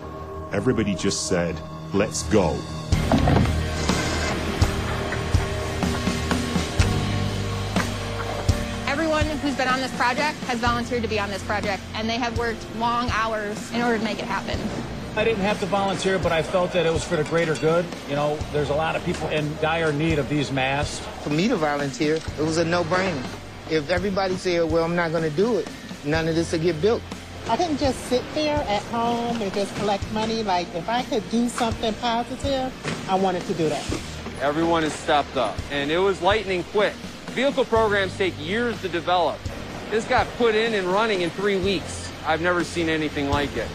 Everybody 0.53 0.95
just 0.95 1.27
said, 1.27 1.59
let's 1.93 2.23
go. 2.23 2.57
Everyone 8.87 9.25
who's 9.39 9.55
been 9.55 9.67
on 9.67 9.81
this 9.81 9.95
project 9.95 10.37
has 10.45 10.59
volunteered 10.59 11.03
to 11.03 11.09
be 11.09 11.19
on 11.19 11.29
this 11.29 11.43
project, 11.43 11.83
and 11.93 12.09
they 12.09 12.17
have 12.17 12.37
worked 12.37 12.65
long 12.77 13.09
hours 13.11 13.71
in 13.71 13.81
order 13.81 13.97
to 13.97 14.03
make 14.03 14.19
it 14.19 14.25
happen. 14.25 14.57
I 15.15 15.23
didn't 15.23 15.41
have 15.41 15.59
to 15.61 15.65
volunteer, 15.65 16.19
but 16.19 16.31
I 16.31 16.43
felt 16.43 16.73
that 16.73 16.85
it 16.85 16.93
was 16.93 17.03
for 17.03 17.15
the 17.15 17.23
greater 17.23 17.55
good. 17.55 17.85
You 18.07 18.15
know, 18.15 18.37
there's 18.51 18.69
a 18.69 18.75
lot 18.75 18.95
of 18.95 19.03
people 19.03 19.27
in 19.29 19.55
dire 19.61 19.91
need 19.91 20.19
of 20.19 20.29
these 20.29 20.51
masks. 20.51 21.05
For 21.23 21.29
me 21.29 21.47
to 21.47 21.55
volunteer, 21.55 22.15
it 22.15 22.41
was 22.41 22.57
a 22.57 22.65
no-brainer. 22.65 23.25
If 23.69 23.89
everybody 23.89 24.35
said, 24.35 24.69
well, 24.69 24.83
I'm 24.83 24.95
not 24.95 25.11
going 25.11 25.23
to 25.23 25.35
do 25.35 25.57
it, 25.57 25.67
none 26.05 26.27
of 26.27 26.35
this 26.35 26.51
would 26.51 26.61
get 26.61 26.79
built. 26.81 27.01
I 27.49 27.57
couldn't 27.57 27.77
just 27.77 27.97
sit 28.05 28.23
there 28.33 28.57
at 28.57 28.83
home 28.83 29.41
and 29.41 29.53
just 29.53 29.75
collect 29.77 30.09
money. 30.11 30.43
Like, 30.43 30.67
if 30.75 30.87
I 30.87 31.03
could 31.03 31.29
do 31.31 31.49
something 31.49 31.93
positive, 31.95 32.71
I 33.09 33.15
wanted 33.15 33.43
to 33.47 33.53
do 33.53 33.69
that. 33.69 33.83
Everyone 34.41 34.83
has 34.83 34.93
stepped 34.93 35.35
up, 35.35 35.57
and 35.71 35.89
it 35.89 35.97
was 35.97 36.21
lightning 36.21 36.63
quick. 36.65 36.93
Vehicle 37.33 37.65
programs 37.65 38.15
take 38.17 38.33
years 38.39 38.79
to 38.81 38.89
develop. 38.89 39.39
This 39.89 40.05
got 40.05 40.27
put 40.37 40.55
in 40.55 40.73
and 40.73 40.87
running 40.87 41.21
in 41.21 41.29
three 41.31 41.57
weeks. 41.59 42.11
I've 42.25 42.41
never 42.41 42.63
seen 42.63 42.89
anything 42.89 43.29
like 43.29 43.55
it. 43.57 43.67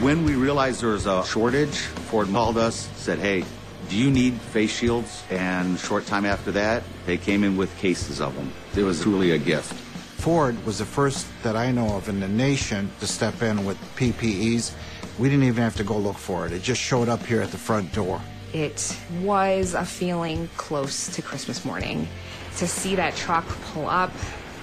When 0.00 0.24
we 0.24 0.34
realized 0.34 0.82
there 0.82 0.90
was 0.90 1.06
a 1.06 1.24
shortage, 1.24 1.78
Ford 2.10 2.28
called 2.28 2.58
us, 2.58 2.90
said, 2.96 3.18
hey, 3.18 3.44
do 3.88 3.96
you 3.96 4.10
need 4.10 4.34
face 4.34 4.70
shields? 4.70 5.24
And 5.30 5.78
short 5.78 6.04
time 6.04 6.26
after 6.26 6.52
that, 6.52 6.82
they 7.06 7.16
came 7.16 7.42
in 7.42 7.56
with 7.56 7.74
cases 7.78 8.20
of 8.20 8.34
them. 8.36 8.52
It 8.76 8.82
was 8.82 9.00
truly 9.00 9.30
a 9.30 9.38
gift. 9.38 9.72
Ford 9.72 10.62
was 10.66 10.78
the 10.80 10.84
first 10.84 11.26
that 11.42 11.56
I 11.56 11.70
know 11.70 11.96
of 11.96 12.10
in 12.10 12.20
the 12.20 12.28
nation 12.28 12.90
to 13.00 13.06
step 13.06 13.40
in 13.40 13.64
with 13.64 13.78
PPEs. 13.96 14.74
We 15.18 15.30
didn't 15.30 15.44
even 15.44 15.62
have 15.62 15.76
to 15.76 15.84
go 15.84 15.96
look 15.96 16.18
for 16.18 16.46
it. 16.46 16.52
It 16.52 16.62
just 16.62 16.80
showed 16.80 17.08
up 17.08 17.24
here 17.24 17.40
at 17.40 17.50
the 17.50 17.58
front 17.58 17.94
door. 17.94 18.20
It 18.52 18.94
was 19.22 19.72
a 19.72 19.86
feeling 19.86 20.50
close 20.58 21.08
to 21.14 21.22
Christmas 21.22 21.64
morning. 21.64 22.06
To 22.58 22.68
see 22.68 22.96
that 22.96 23.16
truck 23.16 23.46
pull 23.72 23.88
up, 23.88 24.12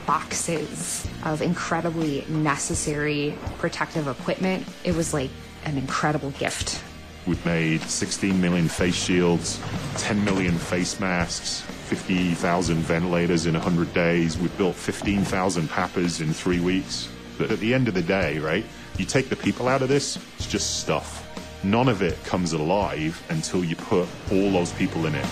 boxes 0.06 1.08
of 1.26 1.42
incredibly 1.42 2.26
necessary 2.30 3.38
protective 3.58 4.08
equipment, 4.08 4.68
it 4.84 4.96
was 4.96 5.14
like 5.14 5.30
an 5.66 5.78
incredible 5.78 6.32
gift. 6.32 6.82
We've 7.26 7.46
made 7.46 7.82
16 7.82 8.40
million 8.42 8.68
face 8.68 8.96
shields, 8.96 9.62
10 9.98 10.26
million 10.26 10.58
face 10.58 11.00
masks, 11.00 11.62
50,000 11.62 12.78
ventilators 12.78 13.46
in 13.46 13.54
100 13.54 13.94
days. 13.94 14.38
We've 14.38 14.56
built 14.58 14.76
15,000 14.76 15.70
PAPAs 15.70 16.20
in 16.20 16.34
three 16.34 16.60
weeks. 16.60 17.08
But 17.38 17.50
at 17.50 17.60
the 17.60 17.74
end 17.74 17.88
of 17.88 17.94
the 17.94 18.02
day, 18.02 18.40
right, 18.40 18.66
you 18.98 19.06
take 19.06 19.30
the 19.30 19.36
people 19.38 19.68
out 19.70 19.82
of 19.82 19.90
this, 19.90 20.18
it's 20.38 20.48
just 20.48 20.82
stuff. 20.82 21.22
None 21.64 21.88
of 21.88 22.02
it 22.02 22.22
comes 22.26 22.52
alive 22.52 23.24
until 23.30 23.64
you 23.64 23.78
put 23.78 24.08
all 24.32 24.52
those 24.52 24.74
people 24.74 25.06
in 25.06 25.16
it. 25.16 25.26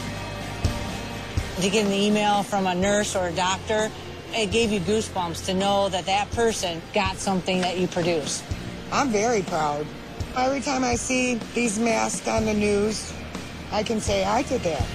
To 1.60 1.70
get 1.70 1.86
an 1.86 1.92
email 1.92 2.42
from 2.44 2.68
a 2.68 2.74
nurse 2.74 3.18
or 3.18 3.28
a 3.28 3.34
doctor, 3.34 3.92
it 4.34 4.52
gave 4.52 4.72
you 4.72 4.80
goosebumps 4.80 5.46
to 5.46 5.54
know 5.54 5.90
that 5.90 6.06
that 6.06 6.30
person 6.32 6.82
got 6.94 7.18
something 7.18 7.62
that 7.62 7.78
you 7.78 7.88
produce. 7.88 8.44
I'm 8.92 9.10
very 9.10 9.42
proud. 9.42 9.86
Every 10.36 10.62
time 10.62 10.84
I 10.84 10.96
see 10.96 11.36
these 11.54 11.80
masks 11.80 12.28
on 12.28 12.46
the 12.46 12.54
news, 12.54 13.14
I 13.72 13.84
can 13.84 14.00
say 14.00 14.24
I 14.24 14.44
did 14.44 14.62
that. 14.62 14.86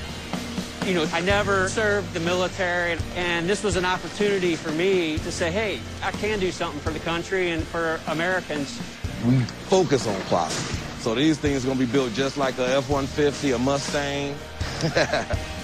You 0.85 0.95
know, 0.95 1.09
I 1.13 1.21
never 1.21 1.69
served 1.69 2.13
the 2.15 2.21
military, 2.21 2.97
and 3.17 3.49
this 3.49 3.65
was 3.65 3.77
an 3.77 3.85
opportunity 3.85 4.55
for 4.55 4.71
me 4.71 5.19
to 5.19 5.33
say, 5.33 5.51
hey, 5.51 5.81
I 6.03 6.13
can 6.13 6.39
do 6.39 6.53
something 6.53 6.81
for 6.81 6.91
the 6.91 7.01
country 7.01 7.51
and 7.51 7.63
for 7.65 8.01
Americans. 8.07 8.81
We 9.27 9.41
focus 9.69 10.07
on 10.07 10.21
quality. 10.23 10.55
So 11.01 11.15
these 11.15 11.39
things 11.39 11.65
are 11.65 11.69
going 11.69 11.79
to 11.79 11.87
be 11.87 11.91
built 11.91 12.13
just 12.15 12.37
like 12.37 12.59
a 12.59 12.77
F-150, 12.77 13.55
a 13.55 13.59
Mustang. 13.59 14.37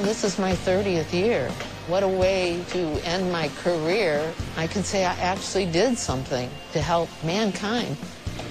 This 0.00 0.24
is 0.24 0.38
my 0.38 0.52
30th 0.52 1.12
year. 1.12 1.52
What 1.90 2.04
a 2.04 2.08
way 2.08 2.62
to 2.68 2.78
end 3.04 3.32
my 3.32 3.48
career. 3.64 4.32
I 4.56 4.68
can 4.68 4.84
say 4.84 5.04
I 5.04 5.14
actually 5.14 5.66
did 5.66 5.98
something 5.98 6.48
to 6.72 6.80
help 6.80 7.08
mankind. 7.24 7.96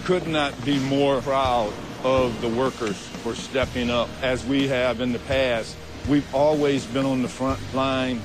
Could 0.04 0.28
not 0.28 0.54
be 0.66 0.78
more 0.78 1.22
proud 1.22 1.72
of 2.04 2.42
the 2.42 2.50
workers 2.50 2.98
for 2.98 3.34
stepping 3.34 3.90
up 3.90 4.10
as 4.22 4.46
we 4.46 4.68
have 4.68 5.00
in 5.00 5.14
the 5.14 5.20
past. 5.20 5.78
We've 6.10 6.36
always 6.36 6.86
been 6.86 7.06
on 7.06 7.22
the 7.22 7.30
front 7.30 7.62
line. 7.74 8.22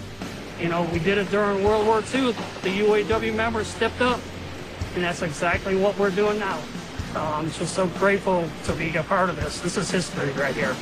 You 0.60 0.68
know, 0.68 0.82
we 0.92 0.98
did 0.98 1.18
it 1.18 1.30
during 1.30 1.62
World 1.62 1.86
War 1.86 1.98
II. 2.12 2.32
The 2.62 2.80
UAW 2.80 3.32
members 3.36 3.68
stepped 3.68 4.00
up, 4.00 4.18
and 4.96 5.04
that's 5.04 5.22
exactly 5.22 5.76
what 5.76 5.96
we're 5.96 6.10
doing 6.10 6.40
now. 6.40 6.60
So 7.12 7.20
I'm 7.20 7.52
just 7.52 7.72
so 7.72 7.86
grateful 7.86 8.50
to 8.64 8.72
be 8.72 8.96
a 8.96 9.04
part 9.04 9.30
of 9.30 9.36
this. 9.36 9.60
This 9.60 9.76
is 9.76 9.88
history 9.88 10.32
right 10.32 10.56
here. 10.56 10.74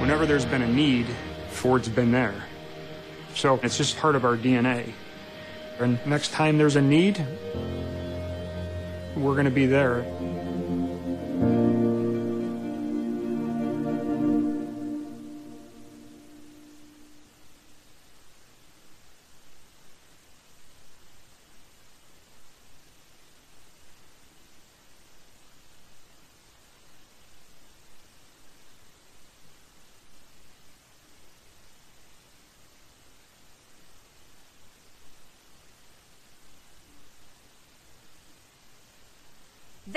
Whenever 0.00 0.26
there's 0.26 0.44
been 0.44 0.62
a 0.62 0.68
need, 0.68 1.06
Ford's 1.48 1.88
been 1.88 2.10
there. 2.10 2.34
So 3.34 3.58
it's 3.62 3.76
just 3.76 3.96
part 3.98 4.14
of 4.16 4.24
our 4.24 4.36
DNA. 4.36 4.92
And 5.78 5.98
next 6.06 6.32
time 6.32 6.58
there's 6.58 6.76
a 6.76 6.82
need, 6.82 7.24
we're 9.16 9.32
going 9.32 9.46
to 9.46 9.50
be 9.50 9.66
there. 9.66 10.04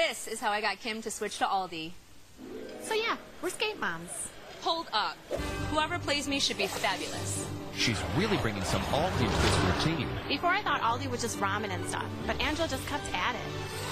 This 0.07 0.27
is 0.27 0.39
how 0.39 0.51
I 0.51 0.61
got 0.61 0.79
Kim 0.81 1.01
to 1.01 1.09
switch 1.09 1.39
to 1.39 1.45
Aldi. 1.45 1.89
So 2.83 2.93
yeah, 2.93 3.17
we're 3.41 3.49
skate 3.49 3.79
moms. 3.79 4.11
Hold 4.61 4.85
up. 4.93 5.17
Whoever 5.71 5.97
plays 5.97 6.27
me 6.27 6.39
should 6.39 6.59
be 6.59 6.67
fabulous. 6.67 7.47
She's 7.75 7.99
really 8.15 8.37
bringing 8.37 8.63
some 8.63 8.83
Aldi 8.93 9.21
into 9.21 9.41
this 9.41 9.57
routine. 9.65 10.07
Before 10.27 10.51
I 10.51 10.61
thought 10.61 10.81
Aldi 10.81 11.09
was 11.09 11.21
just 11.21 11.39
ramen 11.39 11.71
and 11.71 11.83
stuff, 11.87 12.05
but 12.27 12.39
Angela 12.39 12.67
just 12.67 12.85
kept 12.85 13.11
at 13.15 13.33
it. 13.33 13.41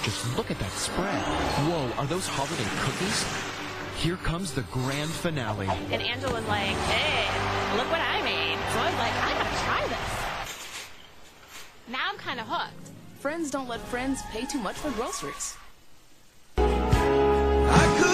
Just 0.04 0.36
look 0.36 0.52
at 0.52 0.58
that 0.60 0.70
spread. 0.70 1.20
Whoa, 1.66 1.90
are 2.00 2.06
those 2.06 2.28
holiday 2.28 2.70
cookies? 2.78 3.26
Here 4.00 4.16
comes 4.16 4.52
the 4.54 4.62
grand 4.70 5.10
finale. 5.10 5.66
And 5.90 6.00
Angela 6.00 6.32
was 6.32 6.46
like, 6.46 6.76
hey, 6.94 7.76
look 7.76 7.90
what 7.90 8.00
I 8.00 8.22
made. 8.22 8.58
So 8.72 8.78
I 8.78 8.86
was 8.86 8.98
like, 9.02 9.14
I 9.18 9.32
gotta 9.32 9.56
try 9.64 9.88
this. 9.88 10.10
Now 11.88 12.08
I'm 12.08 12.18
kind 12.18 12.38
of 12.38 12.46
hooked. 12.46 12.90
Friends 13.18 13.50
don't 13.50 13.68
let 13.68 13.80
friends 13.80 14.22
pay 14.30 14.46
too 14.46 14.60
much 14.60 14.76
for 14.76 14.92
groceries. 14.92 15.56
You're 17.76 17.98
just 17.98 18.13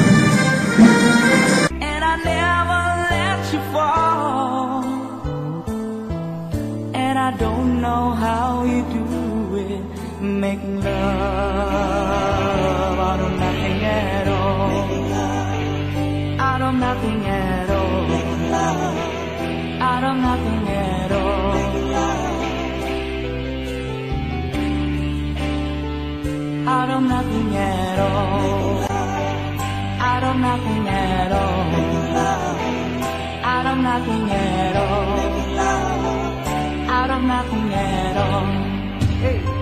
I 7.31 7.37
don't 7.37 7.79
know 7.81 8.11
how 8.11 8.63
you 8.65 8.81
do 8.91 9.55
it. 9.55 9.83
Make 10.21 10.61
love 10.83 10.89
out 13.07 13.19
of 13.21 13.31
nothing 13.39 13.85
at 13.85 14.27
all. 14.27 14.71
Out 16.39 16.61
of 16.61 16.73
nothing 16.75 17.25
at 17.25 17.69
all. 17.69 18.11
Out 19.89 20.03
of 20.09 20.15
nothing 20.27 20.67
at 20.67 21.11
all. 21.11 21.55
Out 26.67 26.89
of 26.89 27.03
nothing 27.13 27.55
at 27.55 27.99
all. 28.07 28.83
Out 30.09 30.23
of 30.29 30.35
nothing 30.47 30.87
at 30.89 31.31
all. 31.31 31.63
Out 33.53 33.65
of 33.71 33.77
nothing 33.77 34.29
at 34.31 34.75
all 34.75 35.20
parang 37.11 37.27
naking 37.27 37.67
erong. 37.75 38.51
Hey. 39.19 39.60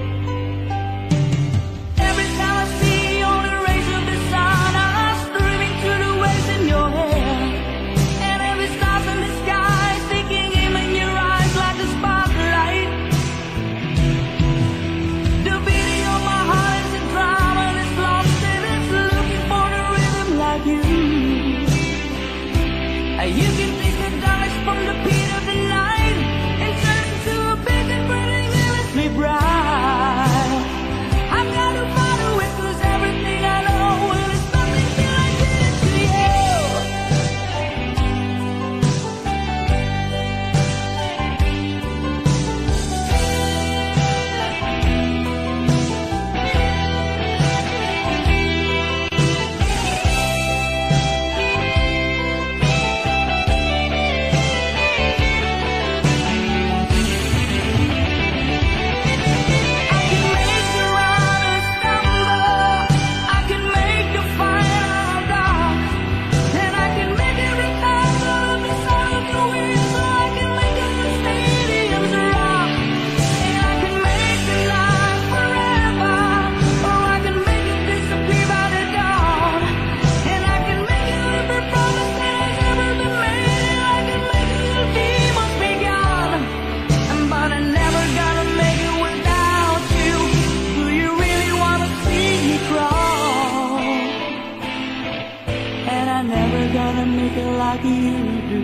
never 96.30 96.64
gonna 96.74 97.06
make 97.06 97.38
it 97.44 97.52
like 97.64 97.84
you 97.84 98.18
do. 98.50 98.62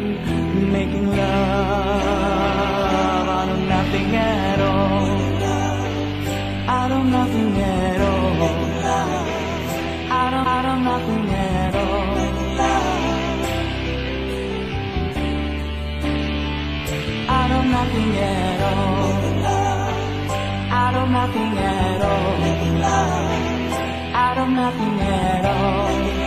Making 0.75 1.08
love 1.10 2.47
out 3.38 3.49
of 3.49 3.60
nothing 3.73 4.15
at 4.15 4.60
all. 4.69 5.06
Out 6.78 6.91
of 6.91 7.06
nothing 7.06 7.62
at 7.62 8.01
all. 8.01 8.43
Out 10.19 10.34
of, 10.38 10.47
out 10.56 10.65
of 10.71 10.78
nothing 10.89 11.30
at 11.30 11.75
all. 11.75 12.15
Out 17.38 17.51
of 17.58 17.65
nothing 17.75 18.12
at 18.17 18.62
all. 18.69 18.95
I 20.82 20.91
don't 20.95 21.12
nothing 21.12 21.58
at 21.58 22.01
all. 22.01 22.36
I 24.15 24.36
don't 24.36 24.56
nothing 24.56 24.99
at 25.01 25.45
all. 25.45 26.25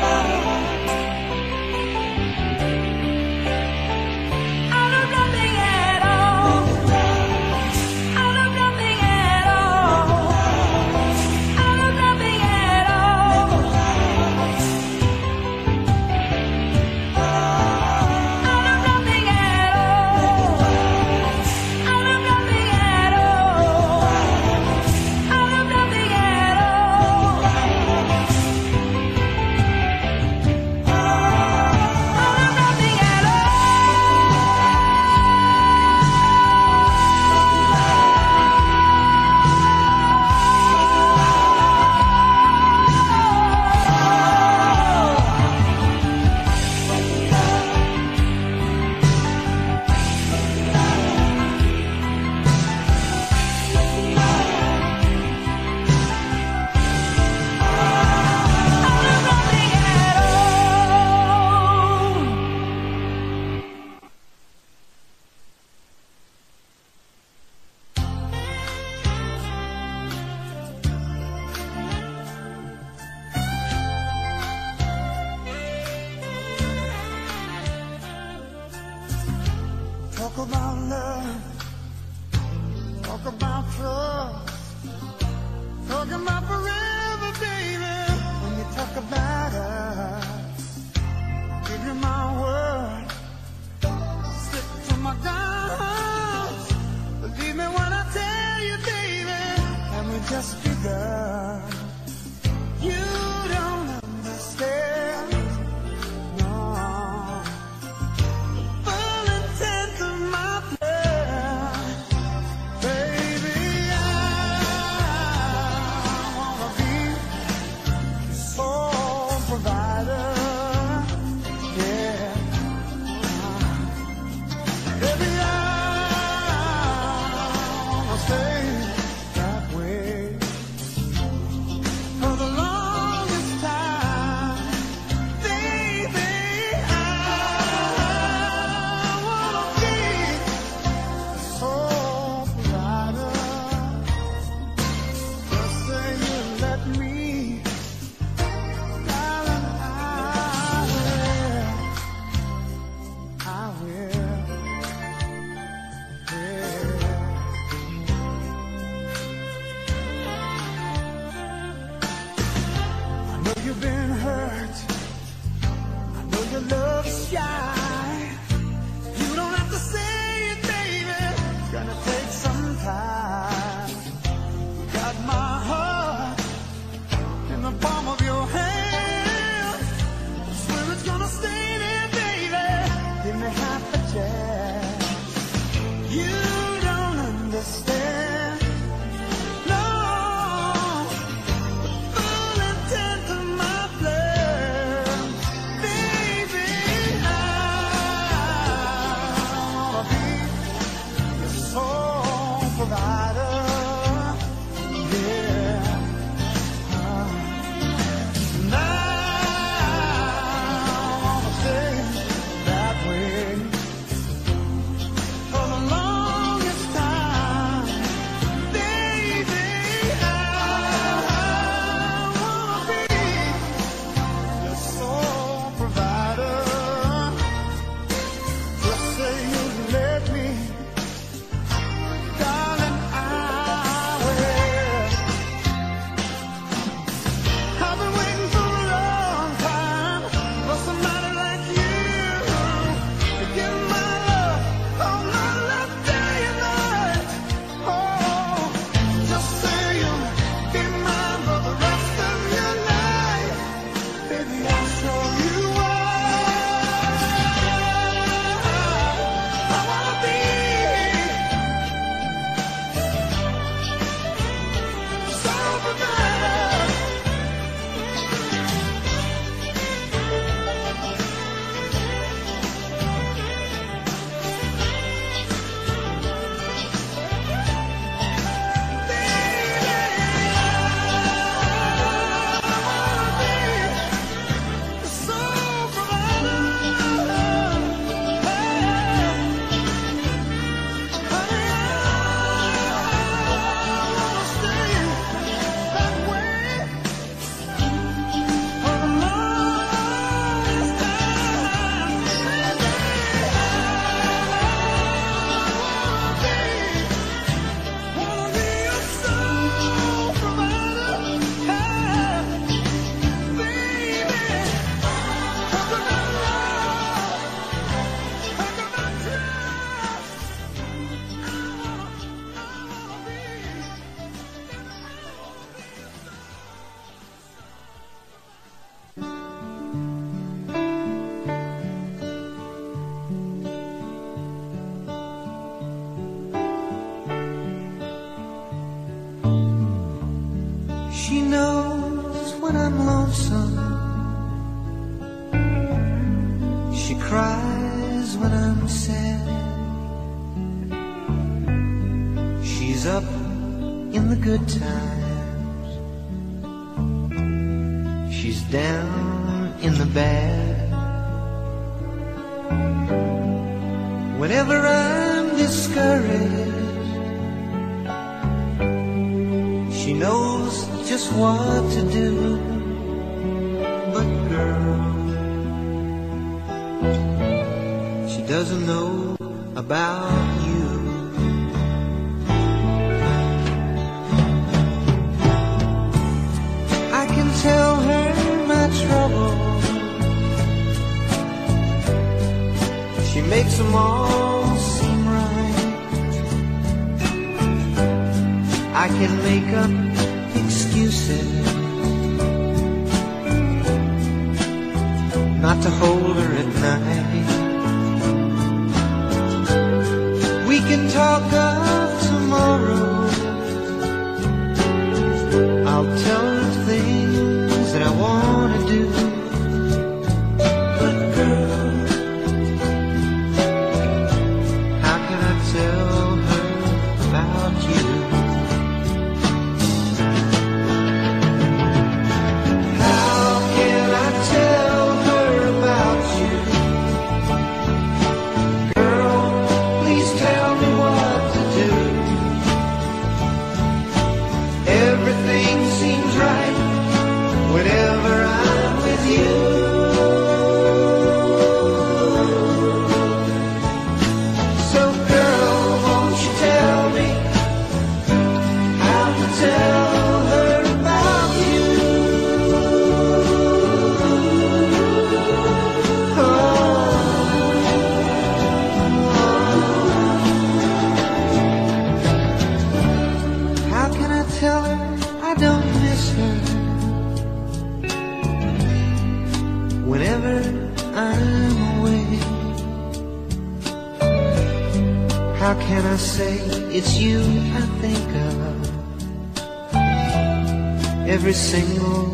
Every 491.49 492.28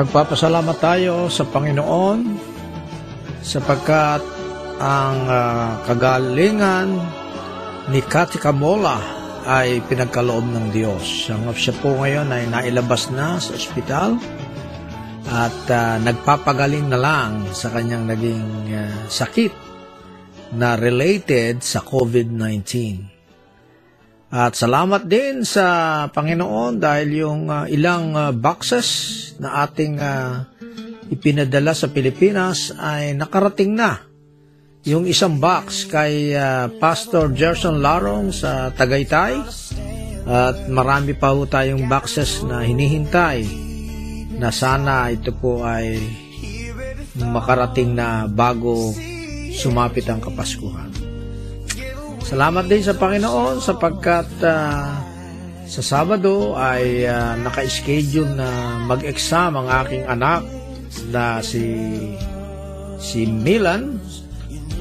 Nagpapasalamat 0.00 0.80
tayo 0.80 1.28
sa 1.28 1.44
Panginoon 1.44 2.24
sapagkat 3.44 4.24
ang 4.80 5.28
ah, 5.28 5.76
kagalingan 5.84 6.96
ni 7.92 8.00
Kati 8.00 8.40
Kamola 8.40 8.96
ay 9.44 9.84
pinagkaloob 9.84 10.48
ng 10.48 10.72
Diyos. 10.72 11.04
Siya, 11.04 11.36
siya 11.52 11.76
po 11.84 12.00
ngayon 12.00 12.32
ay 12.32 12.48
nailabas 12.48 13.12
na 13.12 13.36
sa 13.36 13.52
ospital 13.52 14.16
at 15.28 15.68
ah, 15.68 16.00
nagpapagaling 16.00 16.88
na 16.88 16.96
lang 16.96 17.44
sa 17.52 17.68
kanyang 17.68 18.08
naging 18.08 18.72
ah, 18.72 19.04
sakit 19.04 19.52
na 20.56 20.80
related 20.80 21.60
sa 21.60 21.84
COVID-19. 21.84 22.72
At 24.32 24.56
salamat 24.56 25.04
din 25.04 25.44
sa 25.44 26.08
Panginoon 26.08 26.80
dahil 26.80 27.20
yung 27.20 27.52
ah, 27.52 27.68
ilang 27.68 28.16
ah, 28.16 28.32
boxes 28.32 29.19
na 29.40 29.64
ating 29.64 29.96
ah, 29.96 30.44
ipinadala 31.08 31.72
sa 31.72 31.88
Pilipinas 31.88 32.76
ay 32.76 33.16
nakarating 33.16 33.72
na. 33.72 34.04
Yung 34.84 35.08
isang 35.08 35.40
box 35.40 35.88
kay 35.88 36.36
ah, 36.36 36.68
Pastor 36.68 37.32
Gerson 37.32 37.80
Larong 37.80 38.30
sa 38.36 38.68
Tagaytay 38.76 39.34
at 40.30 40.68
marami 40.68 41.16
pa 41.16 41.32
po 41.32 41.48
tayong 41.48 41.88
boxes 41.88 42.44
na 42.44 42.60
hinihintay 42.60 43.48
na 44.36 44.52
sana 44.52 45.08
ito 45.08 45.32
po 45.32 45.64
ay 45.64 45.96
makarating 47.16 47.96
na 47.96 48.28
bago 48.28 48.92
sumapit 49.56 50.06
ang 50.06 50.20
Kapaskuhan. 50.20 50.92
Salamat 52.22 52.70
din 52.70 52.84
sa 52.84 52.94
Panginoon 52.94 53.58
sapagkat 53.58 54.28
ah, 54.44 55.09
sa 55.70 55.86
Sabado 55.86 56.58
ay 56.58 57.06
ah, 57.06 57.38
naka-schedule 57.38 58.34
na 58.34 58.82
mag-exam 58.82 59.54
ang 59.54 59.70
aking 59.86 60.02
anak 60.10 60.42
na 61.14 61.38
si 61.38 61.62
si 62.98 63.22
Milan. 63.30 64.02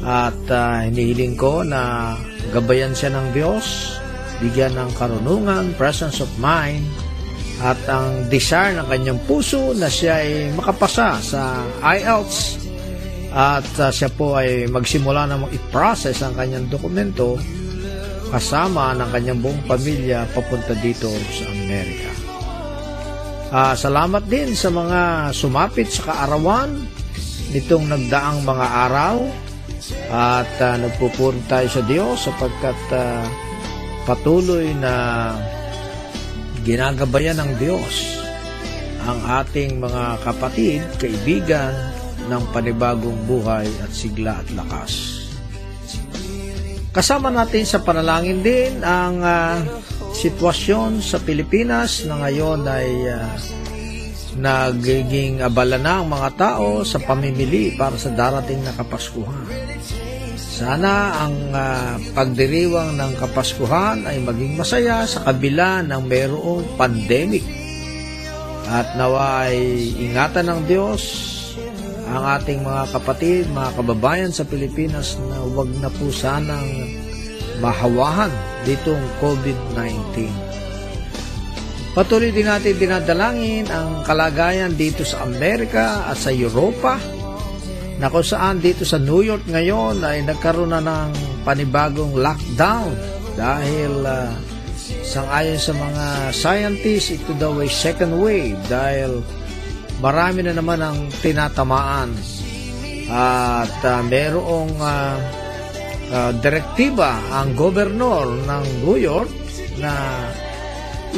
At 0.02 0.42
ah, 0.50 0.82
hinihiling 0.82 1.38
ko 1.38 1.62
na 1.62 2.16
gabayan 2.50 2.98
siya 2.98 3.14
ng 3.14 3.38
Diyos, 3.38 3.94
bigyan 4.42 4.74
ng 4.74 4.90
karunungan, 4.98 5.78
presence 5.78 6.26
of 6.26 6.32
mind 6.42 6.82
at 7.60 7.76
ang 7.92 8.32
desire 8.32 8.72
ng 8.80 8.88
kanyang 8.88 9.20
puso 9.28 9.76
na 9.76 9.92
siya 9.92 10.24
ay 10.24 10.56
makapasa 10.56 11.20
sa 11.20 11.60
IELTS 11.84 12.56
at 13.36 13.68
uh, 13.84 13.92
siya 13.92 14.08
po 14.16 14.40
ay 14.40 14.66
magsimula 14.72 15.28
na 15.28 15.44
i-process 15.52 16.24
ang 16.24 16.40
kanyang 16.40 16.72
dokumento 16.72 17.36
kasama 18.30 18.94
ng 18.96 19.10
kanyang 19.10 19.40
buong 19.42 19.62
pamilya 19.66 20.30
papunta 20.34 20.78
dito 20.78 21.10
sa 21.34 21.46
Amerika. 21.50 22.12
Ah, 23.50 23.74
salamat 23.74 24.30
din 24.30 24.54
sa 24.54 24.70
mga 24.70 25.34
sumapit 25.34 25.90
sa 25.90 26.14
kaarawan 26.14 26.86
nitong 27.50 27.90
nagdaang 27.90 28.46
mga 28.46 28.68
araw 28.90 29.18
at 30.14 30.54
uh, 30.62 30.78
nagpupuri 30.78 31.42
tayo 31.50 31.66
sa 31.66 31.82
Diyos 31.82 32.30
sapagkat 32.30 32.78
ah, 32.94 33.26
patuloy 34.06 34.70
na 34.78 35.34
ginagabayan 36.62 37.42
ng 37.42 37.52
Diyos 37.58 38.22
ang 39.10 39.42
ating 39.42 39.82
mga 39.82 40.22
kapatid, 40.22 40.86
kaibigan 41.02 41.74
ng 42.30 42.44
panibagong 42.54 43.18
buhay 43.26 43.66
at 43.82 43.90
sigla 43.90 44.38
at 44.38 44.48
lakas. 44.54 45.19
Kasama 46.90 47.30
natin 47.30 47.70
sa 47.70 47.86
panalangin 47.86 48.42
din 48.42 48.82
ang 48.82 49.22
ah, 49.22 49.62
sitwasyon 50.10 51.06
sa 51.06 51.22
Pilipinas 51.22 52.02
na 52.10 52.18
ngayon 52.26 52.66
ay 52.66 52.90
ah, 53.14 53.30
nagiging 54.42 55.46
abala 55.46 55.78
na 55.78 56.02
ang 56.02 56.10
mga 56.10 56.30
tao 56.34 56.82
sa 56.82 56.98
pamimili 56.98 57.78
para 57.78 57.94
sa 57.94 58.10
darating 58.10 58.66
na 58.66 58.74
Kapaskuhan. 58.74 59.46
Sana 60.34 61.24
ang 61.30 61.38
ah, 61.54 61.94
pagdiriwang 62.18 62.98
ng 62.98 63.12
Kapaskuhan 63.22 64.10
ay 64.10 64.18
maging 64.26 64.58
masaya 64.58 65.06
sa 65.06 65.30
kabila 65.30 65.86
ng 65.86 66.02
mayroong 66.10 66.74
pandemic. 66.74 67.46
At 68.66 68.98
nawa 68.98 69.46
ay 69.46 69.62
ingatan 70.10 70.50
ng 70.50 70.62
Diyos 70.66 71.02
ang 72.10 72.42
ating 72.42 72.66
mga 72.66 72.84
kapatid, 72.90 73.46
mga 73.54 73.72
kababayan 73.78 74.34
sa 74.34 74.42
Pilipinas 74.42 75.14
na 75.30 75.46
huwag 75.46 75.70
na 75.78 75.94
po 75.94 76.10
sanang 76.10 76.66
mahawahan 77.62 78.34
ditong 78.66 79.02
COVID-19. 79.22 80.26
Patuloy 81.94 82.34
din 82.34 82.50
natin 82.50 82.78
dinadalangin 82.78 83.66
ang 83.70 84.02
kalagayan 84.06 84.74
dito 84.74 85.06
sa 85.06 85.26
Amerika 85.26 86.10
at 86.10 86.18
sa 86.18 86.34
Europa 86.34 86.98
na 88.00 88.08
kung 88.08 88.24
saan 88.26 88.64
dito 88.64 88.88
sa 88.88 88.98
New 88.98 89.22
York 89.22 89.46
ngayon 89.46 90.02
ay 90.02 90.24
nagkaroon 90.24 90.72
na 90.72 90.82
ng 90.82 91.12
panibagong 91.44 92.16
lockdown 92.16 92.96
dahil 93.36 93.92
uh, 94.08 94.32
sangayon 95.04 95.60
sa 95.60 95.74
mga 95.76 96.06
scientists 96.32 97.12
ito 97.20 97.36
daw 97.36 97.60
ay 97.60 97.68
second 97.68 98.16
wave 98.18 98.58
dahil 98.72 99.20
marami 100.00 100.48
na 100.48 100.56
naman 100.56 100.80
ang 100.80 101.12
tinatamaan 101.20 102.16
at 103.10 103.78
uh, 103.84 104.00
merong 104.06 104.74
uh, 104.80 105.18
uh, 106.14 106.32
direktiba 106.40 107.20
ang 107.36 107.58
gobernador 107.58 108.32
ng 108.32 108.64
New 108.86 108.98
York 109.00 109.32
na 109.82 109.94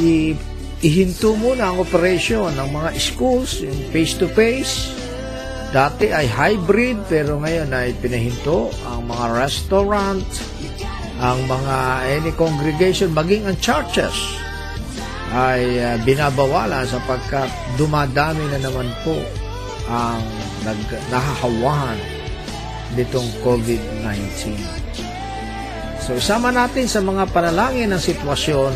i 0.00 0.34
ihinto 0.82 1.38
muna 1.38 1.70
ang 1.70 1.78
operasyon 1.78 2.58
ng 2.58 2.68
mga 2.74 2.90
schools, 2.98 3.62
yung 3.62 3.80
face-to-face. 3.94 4.90
Dati 5.70 6.10
ay 6.10 6.26
hybrid, 6.26 7.06
pero 7.06 7.38
ngayon 7.38 7.70
ay 7.70 7.94
pinahinto 8.02 8.74
ang 8.90 9.06
mga 9.06 9.26
restaurant, 9.30 10.26
ang 11.22 11.38
mga 11.46 11.76
any 12.18 12.32
congregation, 12.34 13.14
maging 13.14 13.46
ang 13.46 13.54
churches 13.62 14.42
ay 15.32 15.80
uh, 15.80 15.96
binabawalan 16.04 16.84
sapagkat 16.84 17.48
dumadami 17.80 18.44
na 18.52 18.60
naman 18.60 18.88
po 19.00 19.16
ang 19.88 20.20
nag, 20.62 20.80
nahahawahan 21.08 21.98
nitong 22.92 23.28
COVID-19. 23.40 24.52
So 26.04 26.18
isama 26.18 26.52
natin 26.52 26.84
sa 26.84 27.00
mga 27.00 27.32
panalangin 27.32 27.94
ng 27.94 28.02
sitwasyon 28.02 28.72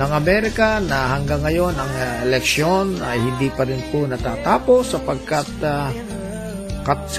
ng 0.00 0.10
Amerika 0.16 0.80
na 0.80 1.16
hanggang 1.16 1.44
ngayon 1.44 1.76
ang 1.76 1.92
uh, 1.92 2.24
eleksyon 2.28 3.00
ay 3.00 3.20
hindi 3.20 3.48
pa 3.52 3.64
rin 3.64 3.80
po 3.88 4.04
natatapos 4.04 4.96
sapagkat 4.96 5.48
uh, 5.64 5.92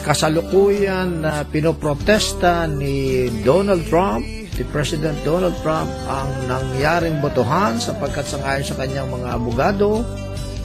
kasalukuyan 0.01 1.21
na 1.21 1.41
uh, 1.41 1.47
pinoprotesta 1.47 2.65
ni 2.65 3.29
Donald 3.45 3.85
Trump, 3.85 4.25
si 4.55 4.63
President 4.67 5.15
Donald 5.23 5.55
Trump 5.63 5.89
ang 6.07 6.29
nangyaring 6.47 7.23
botohan 7.23 7.79
sapagkat 7.79 8.27
sangayon 8.27 8.65
sa 8.67 8.75
kanyang 8.75 9.09
mga 9.09 9.29
abogado 9.35 10.03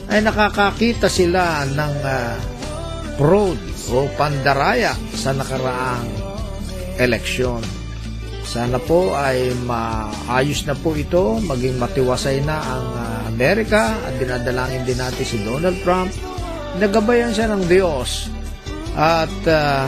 ay 0.07 0.23
nakakakita 0.23 1.11
sila 1.11 1.67
ng 1.67 1.95
uh, 2.03 2.35
fraud 3.19 3.59
o 3.91 4.07
pandaraya 4.15 4.95
sa 5.15 5.31
nakaraang 5.31 6.07
eleksyon. 6.99 7.63
Sana 8.47 8.79
po 8.79 9.11
ay 9.11 9.51
maayos 9.67 10.63
na 10.63 10.71
po 10.71 10.95
ito, 10.95 11.43
maging 11.43 11.75
matiwasay 11.75 12.39
na 12.47 12.55
ang 12.63 12.87
uh, 12.95 13.19
Amerika 13.27 13.91
at 14.07 14.15
dinadalangin 14.15 14.87
din 14.87 14.95
natin 14.95 15.25
si 15.27 15.37
Donald 15.43 15.75
Trump. 15.83 16.11
Nagabayan 16.79 17.35
siya 17.35 17.51
ng 17.51 17.67
Diyos 17.67 18.31
at 18.95 19.35
uh, 19.51 19.85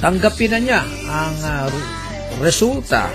tanggapin 0.00 0.56
na 0.56 0.60
niya 0.64 0.80
ang 1.06 1.36
uh, 1.44 1.68
resulta 2.40 3.10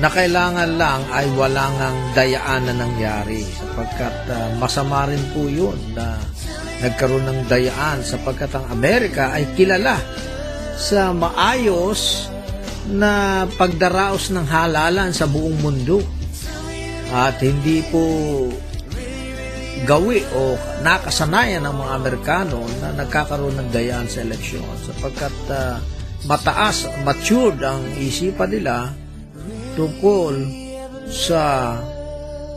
na 0.00 0.08
kailangan 0.08 0.80
lang 0.80 1.04
ay 1.12 1.28
walang 1.36 1.76
ang 1.76 1.98
dayaan 2.16 2.64
na 2.64 2.74
nangyari 2.86 3.44
sapagkat 3.44 4.14
uh, 4.32 4.48
masama 4.56 5.04
rin 5.04 5.20
po 5.36 5.44
yun 5.44 5.76
na 5.92 6.16
nagkaroon 6.80 7.28
ng 7.28 7.40
dayaan 7.46 8.00
sapagkat 8.00 8.50
ang 8.56 8.66
Amerika 8.72 9.36
ay 9.36 9.44
kilala 9.52 10.00
sa 10.80 11.12
maayos 11.12 12.32
na 12.90 13.44
pagdaraos 13.54 14.34
ng 14.34 14.46
halalan 14.50 15.14
sa 15.14 15.30
buong 15.30 15.54
mundo. 15.62 16.02
At 17.12 17.38
hindi 17.44 17.84
po 17.92 18.02
gawi 19.84 20.24
o 20.34 20.56
nakasanayan 20.82 21.68
ng 21.68 21.76
mga 21.76 21.92
Amerikano 21.92 22.58
na 22.80 22.96
nagkakaroon 22.96 23.60
ng 23.62 23.68
dayaan 23.70 24.08
sa 24.08 24.24
eleksyon 24.24 24.66
sapagkat 24.82 25.34
uh, 25.52 25.76
mataas, 26.26 26.86
matured 27.02 27.58
ang 27.62 27.82
isipan 27.98 28.50
nila 28.50 28.94
tungkol 29.74 30.34
sa 31.10 31.74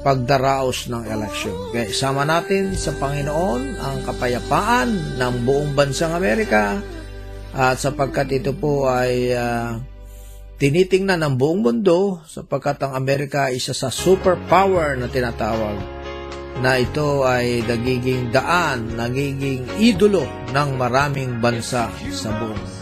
pagdaraos 0.06 0.86
ng 0.94 1.10
eleksyon. 1.10 1.74
Kaya 1.74 1.90
isama 1.90 2.22
natin 2.30 2.78
sa 2.78 2.94
Panginoon 2.94 3.62
ang 3.82 3.98
kapayapaan 4.06 5.18
ng 5.18 5.34
buong 5.42 5.74
bansang 5.74 6.14
Amerika 6.14 6.78
at 7.58 7.82
sapagkat 7.82 8.30
ito 8.38 8.54
po 8.54 8.86
ay 8.86 9.34
uh, 9.34 9.82
tinitingnan 10.62 11.26
ng 11.26 11.34
buong 11.42 11.66
mundo 11.66 12.22
sapagkat 12.30 12.86
ang 12.86 12.94
Amerika 12.94 13.50
isa 13.50 13.74
sa 13.74 13.90
superpower 13.90 14.94
na 14.94 15.10
tinatawag 15.10 15.82
na 16.62 16.80
ito 16.80 17.26
ay 17.28 17.66
nagiging 17.66 18.32
daan, 18.32 18.94
nagiging 18.96 19.66
idolo 19.82 20.24
ng 20.54 20.70
maraming 20.80 21.42
bansa 21.42 21.90
sa 22.14 22.30
buong. 22.32 22.75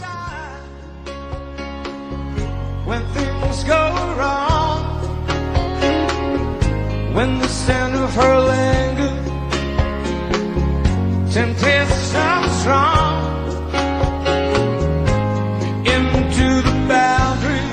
When 2.86 3.02
things 3.14 3.64
go 3.64 3.82
wrong. 4.18 4.84
When 7.14 7.38
the 7.38 7.48
scent 7.48 7.94
of 7.94 8.14
her 8.14 8.38
linger 8.40 9.14
Temptation 11.32 12.50
strong. 12.60 13.24
Into 15.94 16.48
the 16.68 16.76
boundary 16.86 17.68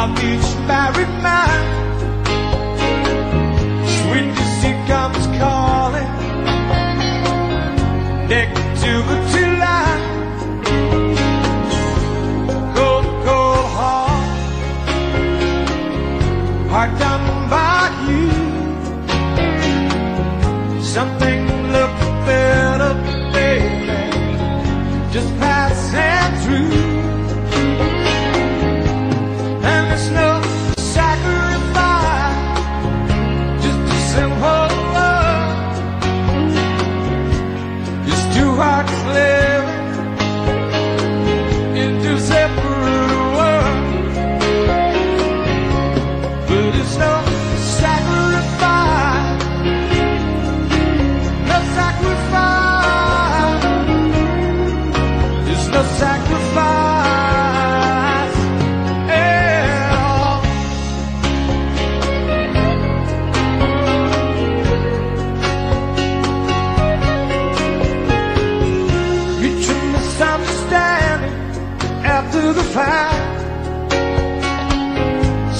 Of 0.00 0.08
each 0.30 0.48
married 0.66 1.14
man. 1.26 1.60
Sweet 3.96 4.34
deceit 4.34 4.80
comes 4.86 5.26
calling. 5.38 6.12
Negativity 8.28 8.57
Something 20.98 21.57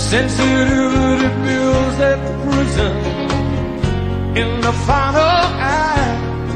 Sensitivity 0.09 1.29
builds 1.45 1.97
that 1.99 2.19
prison 2.49 2.97
in 4.39 4.61
the 4.63 4.73
final 4.89 5.37
act. 5.61 6.51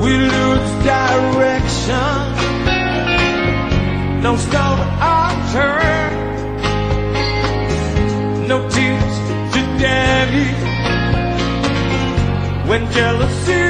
We 0.00 0.12
lose 0.12 0.70
direction, 0.84 2.20
no 4.22 4.36
stone 4.36 4.80
unturned, 5.18 6.18
no 8.46 8.58
tears 8.68 9.16
to 9.54 9.60
daddy 9.82 10.50
when 12.68 12.82
jealousy. 12.92 13.69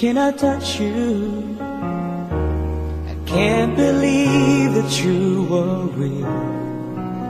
Can 0.00 0.16
I 0.16 0.32
touch 0.32 0.80
you? 0.80 1.60
I 1.60 3.12
can't 3.28 3.76
believe 3.76 4.72
that 4.72 5.04
you 5.04 5.44
were 5.44 5.92
real. 5.92 6.24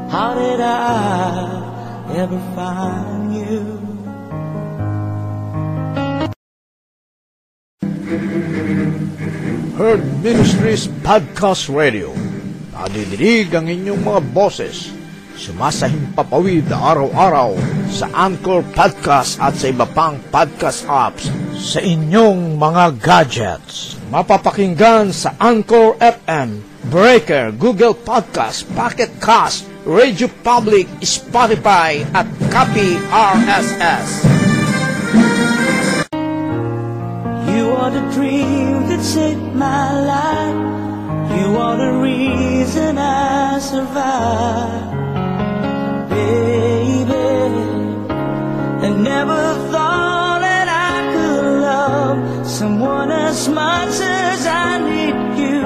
How 0.07 0.39
did 0.39 0.63
I 0.63 2.15
ever 2.15 2.39
find 2.55 3.35
you? 3.35 3.67
Heard 9.75 10.07
Ministries 10.23 10.87
Podcast 11.03 11.67
Radio. 11.75 12.15
Nadidinig 12.71 13.51
ang 13.51 13.67
inyong 13.67 13.99
mga 13.99 14.21
boses. 14.31 15.00
Sumasahimpapawid 15.41 16.69
araw-araw 16.69 17.57
sa 17.89 18.13
Anchor 18.13 18.61
Podcast 18.77 19.41
at 19.41 19.57
sa 19.57 19.73
iba 19.73 19.89
pang 19.89 20.21
podcast 20.29 20.85
apps 20.85 21.33
sa 21.57 21.81
inyong 21.81 22.61
mga 22.61 23.01
gadgets. 23.01 23.97
Mapapakinggan 24.13 25.17
sa 25.17 25.33
Anchor 25.41 25.97
FM, 25.97 26.61
Breaker, 26.93 27.57
Google 27.57 27.97
Podcast, 27.97 28.69
Pocket 28.77 29.17
Cast, 29.17 29.65
Radio 29.89 30.29
Public, 30.45 30.85
Spotify 31.01 32.05
at 32.13 32.29
Copy 32.53 33.01
RSS. 33.09 34.29
You 37.49 37.73
are 37.81 37.89
the 37.89 38.05
dream 38.13 38.93
that 38.93 39.01
saved 39.01 39.57
my 39.57 39.89
life. 40.05 40.61
You 41.33 41.57
are 41.57 41.81
the 41.81 41.93
reason 41.97 43.01
I 43.01 43.57
survive. 43.57 45.10
Baby, 46.21 47.29
I 48.87 48.89
never 49.11 49.43
thought 49.73 50.41
that 50.47 50.69
I 50.93 50.95
could 51.15 51.45
love 51.69 52.47
someone 52.47 53.11
as 53.11 53.49
much 53.49 53.97
as 54.01 54.41
I 54.47 54.71
need 54.91 55.19
you. 55.43 55.63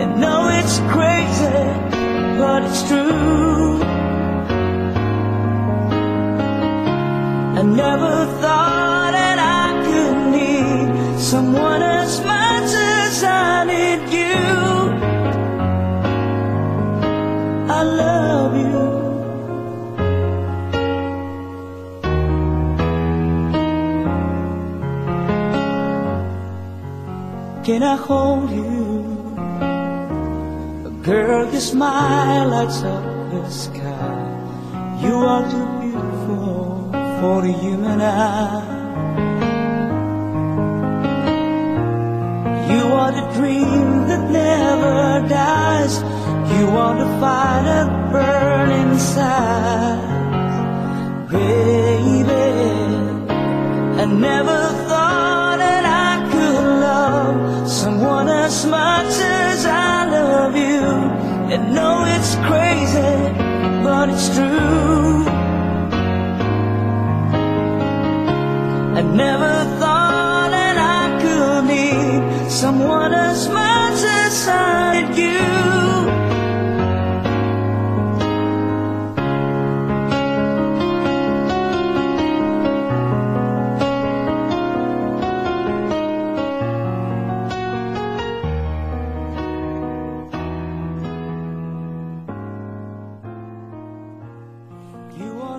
And 0.00 0.10
know 0.22 0.40
it's 0.58 0.76
crazy, 0.94 1.62
but 2.40 2.60
it's 2.68 2.82
true. 2.88 3.82
I 7.60 7.62
never 7.82 8.14
thought 8.42 9.12
that 9.20 9.38
I 9.62 9.66
could 9.86 10.18
need 10.36 11.20
someone 11.20 11.82
as 11.82 12.12
much 12.32 12.70
as 13.00 13.14
I 13.22 13.64
need 13.72 14.02
you. 14.20 14.44
I 17.78 17.80
love 18.02 18.52
you. 18.62 18.63
Can 27.64 27.82
I 27.82 27.96
hold 27.96 28.50
you? 28.50 29.04
A 30.84 30.90
girl, 31.02 31.50
your 31.50 31.60
smile 31.62 32.48
lights 32.50 32.82
up 32.82 33.02
the 33.30 33.48
sky. 33.48 35.00
You 35.00 35.14
are 35.14 35.50
too 35.50 35.66
beautiful 35.80 36.92
for 37.20 37.40
the 37.40 37.52
human 37.64 38.02
eye. 38.02 38.68
You 42.70 42.84
are 43.00 43.12
the 43.12 43.32
dream 43.32 44.08
that 44.08 44.30
never 44.30 45.26
dies. 45.26 46.02
You 46.58 46.68
are 46.68 46.98
the 46.98 47.08
fire 47.18 47.64
that 47.64 48.12
burns 48.12 48.92
inside. 48.92 50.04
Baby, 51.30 52.44
I 54.02 54.04
never 54.04 54.83
someone 57.84 58.28
as 58.28 58.64
much 58.64 59.12
as 59.20 59.66
I 59.66 60.08
love 60.08 60.56
you. 60.56 60.84
And 61.52 61.74
know 61.74 61.96
it's 62.16 62.34
crazy, 62.48 63.14
but 63.84 64.08
it's 64.08 64.28
true. 64.34 65.26
I 68.98 69.02
never 69.24 69.54
thought 69.80 70.48
that 70.56 70.76
I 70.98 71.04
could 71.22 71.64
need 71.74 72.50
someone 72.50 73.12
as 73.12 73.48
much 73.50 74.00
as 74.22 74.48
I 74.48 75.12
did 75.14 75.18
you. 75.18 75.73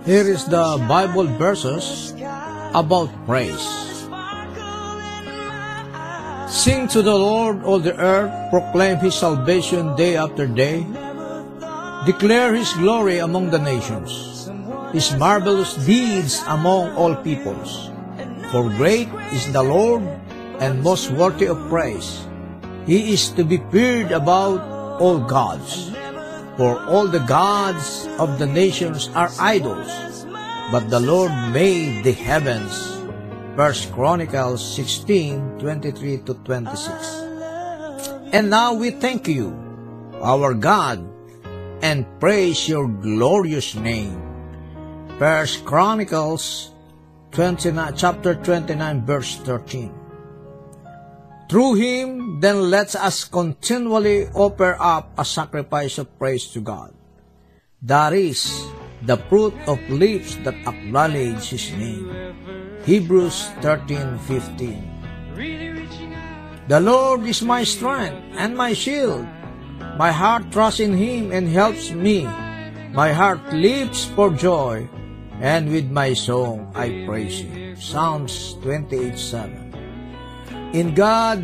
Here 0.05 0.29
is 0.29 0.45
the 0.45 0.77
Bible 0.85 1.25
verses 1.25 2.13
about 2.77 3.09
praise. 3.25 3.65
Sing 6.45 6.85
to 6.93 7.01
the 7.01 7.17
Lord, 7.17 7.65
all 7.65 7.81
the 7.81 7.97
earth, 7.97 8.29
proclaim 8.53 9.01
his 9.01 9.17
salvation 9.17 9.97
day 9.97 10.13
after 10.13 10.45
day. 10.45 10.85
Declare 12.05 12.53
his 12.53 12.69
glory 12.77 13.17
among 13.17 13.49
the 13.49 13.57
nations, 13.57 14.45
his 14.93 15.09
marvelous 15.17 15.73
deeds 15.89 16.37
among 16.53 16.93
all 16.93 17.17
peoples. 17.25 17.89
For 18.53 18.69
great 18.77 19.09
is 19.33 19.49
the 19.49 19.65
Lord 19.65 20.05
and 20.61 20.85
most 20.85 21.09
worthy 21.09 21.49
of 21.49 21.57
praise. 21.65 22.29
He 22.85 23.17
is 23.17 23.33
to 23.33 23.43
be 23.43 23.57
feared 23.73 24.13
above 24.13 24.61
all 25.01 25.17
gods. 25.17 25.89
For 26.57 26.79
all 26.87 27.07
the 27.07 27.23
gods 27.23 28.07
of 28.19 28.39
the 28.39 28.45
nations 28.45 29.09
are 29.15 29.31
idols, 29.39 29.87
but 30.71 30.89
the 30.89 30.99
Lord 30.99 31.31
made 31.51 32.03
the 32.03 32.11
heavens. 32.11 32.71
First 33.55 33.91
Chronicles 33.91 34.59
16, 34.75 35.59
23 35.59 36.17
to 36.27 36.33
26. 36.33 36.91
And 38.35 38.49
now 38.49 38.73
we 38.75 38.91
thank 38.91 39.27
you, 39.27 39.55
our 40.19 40.53
God, 40.53 40.99
and 41.81 42.03
praise 42.19 42.67
your 42.67 42.87
glorious 42.87 43.75
name. 43.75 44.19
First 45.15 45.63
Chronicles 45.63 46.75
29, 47.31 47.95
chapter 47.95 48.35
29, 48.35 49.05
verse 49.05 49.39
13. 49.47 49.94
Through 51.45 51.75
him, 51.75 52.39
then 52.41 52.73
let 52.73 52.95
us 52.95 53.23
continually 53.23 54.25
offer 54.33 54.75
up 54.81 55.13
a 55.17 55.25
sacrifice 55.25 56.01
of 56.01 56.09
praise 56.17 56.49
to 56.57 56.59
God. 56.59 56.89
That 57.85 58.13
is 58.17 58.49
the 59.05 59.17
fruit 59.29 59.53
of 59.69 59.77
lips 59.87 60.41
that 60.41 60.57
acknowledge 60.65 61.53
his 61.53 61.69
name. 61.77 62.09
Hebrews 62.81 63.53
13:15. 63.61 64.81
The 66.65 66.81
Lord 66.81 67.29
is 67.29 67.45
my 67.45 67.61
strength 67.61 68.17
and 68.41 68.57
my 68.57 68.73
shield. 68.73 69.29
My 70.01 70.09
heart 70.09 70.49
trusts 70.49 70.81
in 70.81 70.97
him 70.97 71.29
and 71.29 71.45
helps 71.45 71.93
me. 71.93 72.25
My 72.89 73.13
heart 73.13 73.53
leaps 73.53 74.09
for 74.17 74.33
joy, 74.33 74.89
and 75.37 75.69
with 75.69 75.93
my 75.93 76.17
song 76.17 76.73
I 76.73 77.05
praise 77.05 77.45
him. 77.45 77.77
Psalms 77.77 78.57
28:7. 78.65 79.64
In 80.75 80.91
God, 80.91 81.39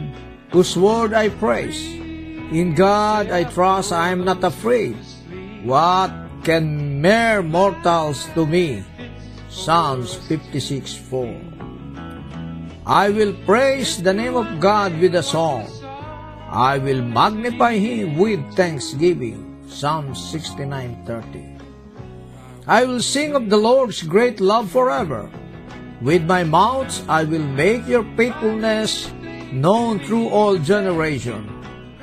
whose 0.51 0.75
word 0.75 1.15
I 1.15 1.31
praise. 1.31 1.79
In 2.51 2.75
God 2.75 3.31
I 3.31 3.47
trust 3.47 3.95
I 3.95 4.11
am 4.11 4.27
not 4.27 4.43
afraid. 4.43 4.99
What 5.63 6.11
can 6.43 6.99
mere 6.99 7.39
mortals 7.39 8.27
to 8.35 8.43
me? 8.43 8.83
Psalms 9.47 10.19
56:4. 10.27 11.31
I 12.83 13.07
will 13.07 13.31
praise 13.47 14.03
the 14.03 14.11
name 14.11 14.35
of 14.35 14.59
God 14.59 14.99
with 14.99 15.15
a 15.15 15.23
song. 15.23 15.63
I 16.51 16.75
will 16.75 16.99
magnify 16.99 17.79
him 17.79 18.19
with 18.19 18.43
thanksgiving. 18.59 19.63
Psalm 19.63 20.11
69:30. 20.11 21.55
I 22.67 22.83
will 22.83 22.99
sing 22.99 23.31
of 23.31 23.47
the 23.47 23.63
Lord's 23.63 24.03
great 24.03 24.43
love 24.43 24.67
forever. 24.67 25.31
With 26.03 26.27
my 26.27 26.43
mouth 26.43 26.91
I 27.07 27.23
will 27.23 27.47
make 27.47 27.87
your 27.87 28.03
faithfulness 28.19 29.07
known 29.51 29.99
through 29.99 30.29
all 30.29 30.57
generation. 30.57 31.47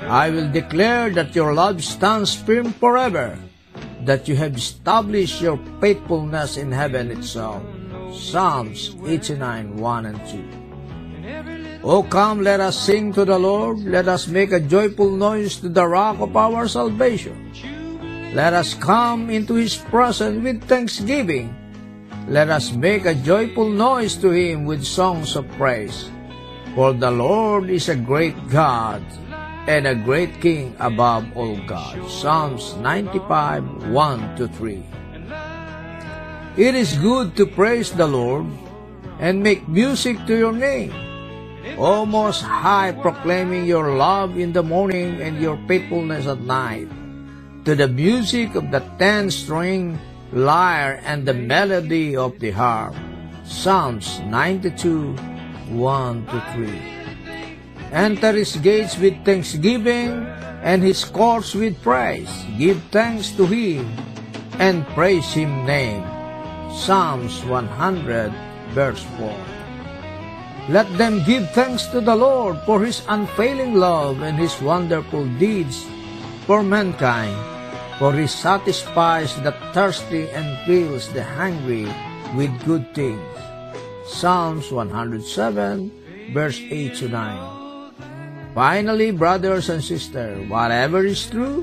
I 0.01 0.29
will 0.29 0.49
declare 0.49 1.09
that 1.11 1.35
your 1.35 1.53
love 1.53 1.83
stands 1.83 2.33
firm 2.33 2.73
forever, 2.73 3.37
that 4.05 4.27
you 4.27 4.35
have 4.37 4.55
established 4.55 5.41
your 5.41 5.59
faithfulness 5.81 6.57
in 6.57 6.71
heaven 6.71 7.11
itself. 7.11 7.61
Psalms 8.13 8.95
89, 9.05 9.75
1 9.77 10.05
and 10.05 10.19
2. 10.27 10.59
O 11.83 12.03
come, 12.03 12.41
let 12.43 12.59
us 12.59 12.77
sing 12.77 13.13
to 13.13 13.23
the 13.23 13.39
Lord. 13.39 13.79
Let 13.79 14.07
us 14.07 14.27
make 14.27 14.51
a 14.51 14.59
joyful 14.59 15.11
noise 15.11 15.57
to 15.61 15.69
the 15.69 15.87
rock 15.87 16.19
of 16.19 16.35
our 16.35 16.67
salvation. 16.67 17.53
Let 18.33 18.53
us 18.53 18.73
come 18.73 19.29
into 19.29 19.55
his 19.55 19.75
presence 19.75 20.43
with 20.43 20.63
thanksgiving. 20.67 21.55
Let 22.27 22.49
us 22.49 22.73
make 22.73 23.05
a 23.05 23.15
joyful 23.15 23.69
noise 23.69 24.17
to 24.17 24.31
him 24.31 24.65
with 24.65 24.83
songs 24.83 25.35
of 25.35 25.49
praise. 25.57 26.11
For 26.75 26.93
the 26.93 27.09
Lord 27.09 27.69
is 27.69 27.89
a 27.89 27.95
great 27.95 28.37
God 28.49 29.01
and 29.65 29.85
a 29.85 29.95
great 29.95 30.41
King 30.41 30.75
above 30.79 31.25
all 31.35 31.57
gods. 31.65 32.13
Psalms 32.13 32.77
95, 32.77 33.89
1 33.89 34.35
to 34.37 34.47
3. 34.47 34.83
It 36.57 36.75
is 36.75 36.97
good 36.97 37.35
to 37.37 37.45
praise 37.45 37.91
the 37.91 38.07
Lord 38.07 38.45
and 39.19 39.41
make 39.41 39.67
music 39.67 40.17
to 40.27 40.37
your 40.37 40.53
name. 40.53 40.93
O 41.77 42.05
Most 42.05 42.41
High, 42.41 42.91
proclaiming 42.91 43.65
your 43.65 43.95
love 43.95 44.37
in 44.37 44.53
the 44.53 44.63
morning 44.63 45.21
and 45.21 45.41
your 45.41 45.59
faithfulness 45.67 46.25
at 46.25 46.41
night. 46.41 46.87
To 47.65 47.75
the 47.75 47.87
music 47.87 48.55
of 48.55 48.71
the 48.71 48.81
ten-string 48.97 49.99
lyre 50.31 51.01
and 51.03 51.27
the 51.27 51.33
melody 51.33 52.15
of 52.15 52.39
the 52.39 52.51
harp. 52.51 52.95
Psalms 53.45 54.19
92, 54.25 55.13
1 55.69 56.25
to 56.27 56.39
3. 56.53 56.99
Enter 57.93 58.33
his 58.33 58.57
gates 58.57 58.97
with 58.97 59.17
thanksgiving 59.25 60.25
and 60.61 60.83
his 60.83 61.05
courts 61.05 61.53
with 61.53 61.81
praise. 61.81 62.29
Give 62.57 62.81
thanks 62.91 63.31
to 63.37 63.45
him 63.45 63.85
and 64.59 64.85
praise 64.93 65.31
him 65.33 65.65
name. 65.65 66.03
Psalms 66.73 67.45
100 67.45 68.33
verse 68.73 69.01
4. 69.17 69.33
Let 70.69 70.85
them 70.97 71.25
give 71.25 71.49
thanks 71.57 71.89
to 71.89 72.01
the 72.01 72.15
Lord 72.15 72.61
for 72.65 72.85
his 72.85 73.01
unfailing 73.09 73.73
love 73.73 74.21
and 74.21 74.37
his 74.37 74.53
wonderful 74.61 75.25
deeds 75.41 75.81
for 76.45 76.61
mankind. 76.61 77.33
For 77.97 78.13
he 78.13 78.27
satisfies 78.27 79.33
the 79.41 79.51
thirsty 79.73 80.29
and 80.29 80.45
fills 80.69 81.09
the 81.11 81.23
hungry 81.23 81.89
with 82.37 82.53
good 82.63 82.93
things. 82.93 83.48
Psalms 84.09 84.71
107, 84.71 86.33
verse 86.33 86.59
8 86.59 86.95
to 86.95 87.07
9. 87.07 87.93
Finally, 88.55 89.11
brothers 89.11 89.69
and 89.69 89.83
sisters, 89.83 90.49
whatever 90.49 91.05
is 91.05 91.29
true, 91.29 91.61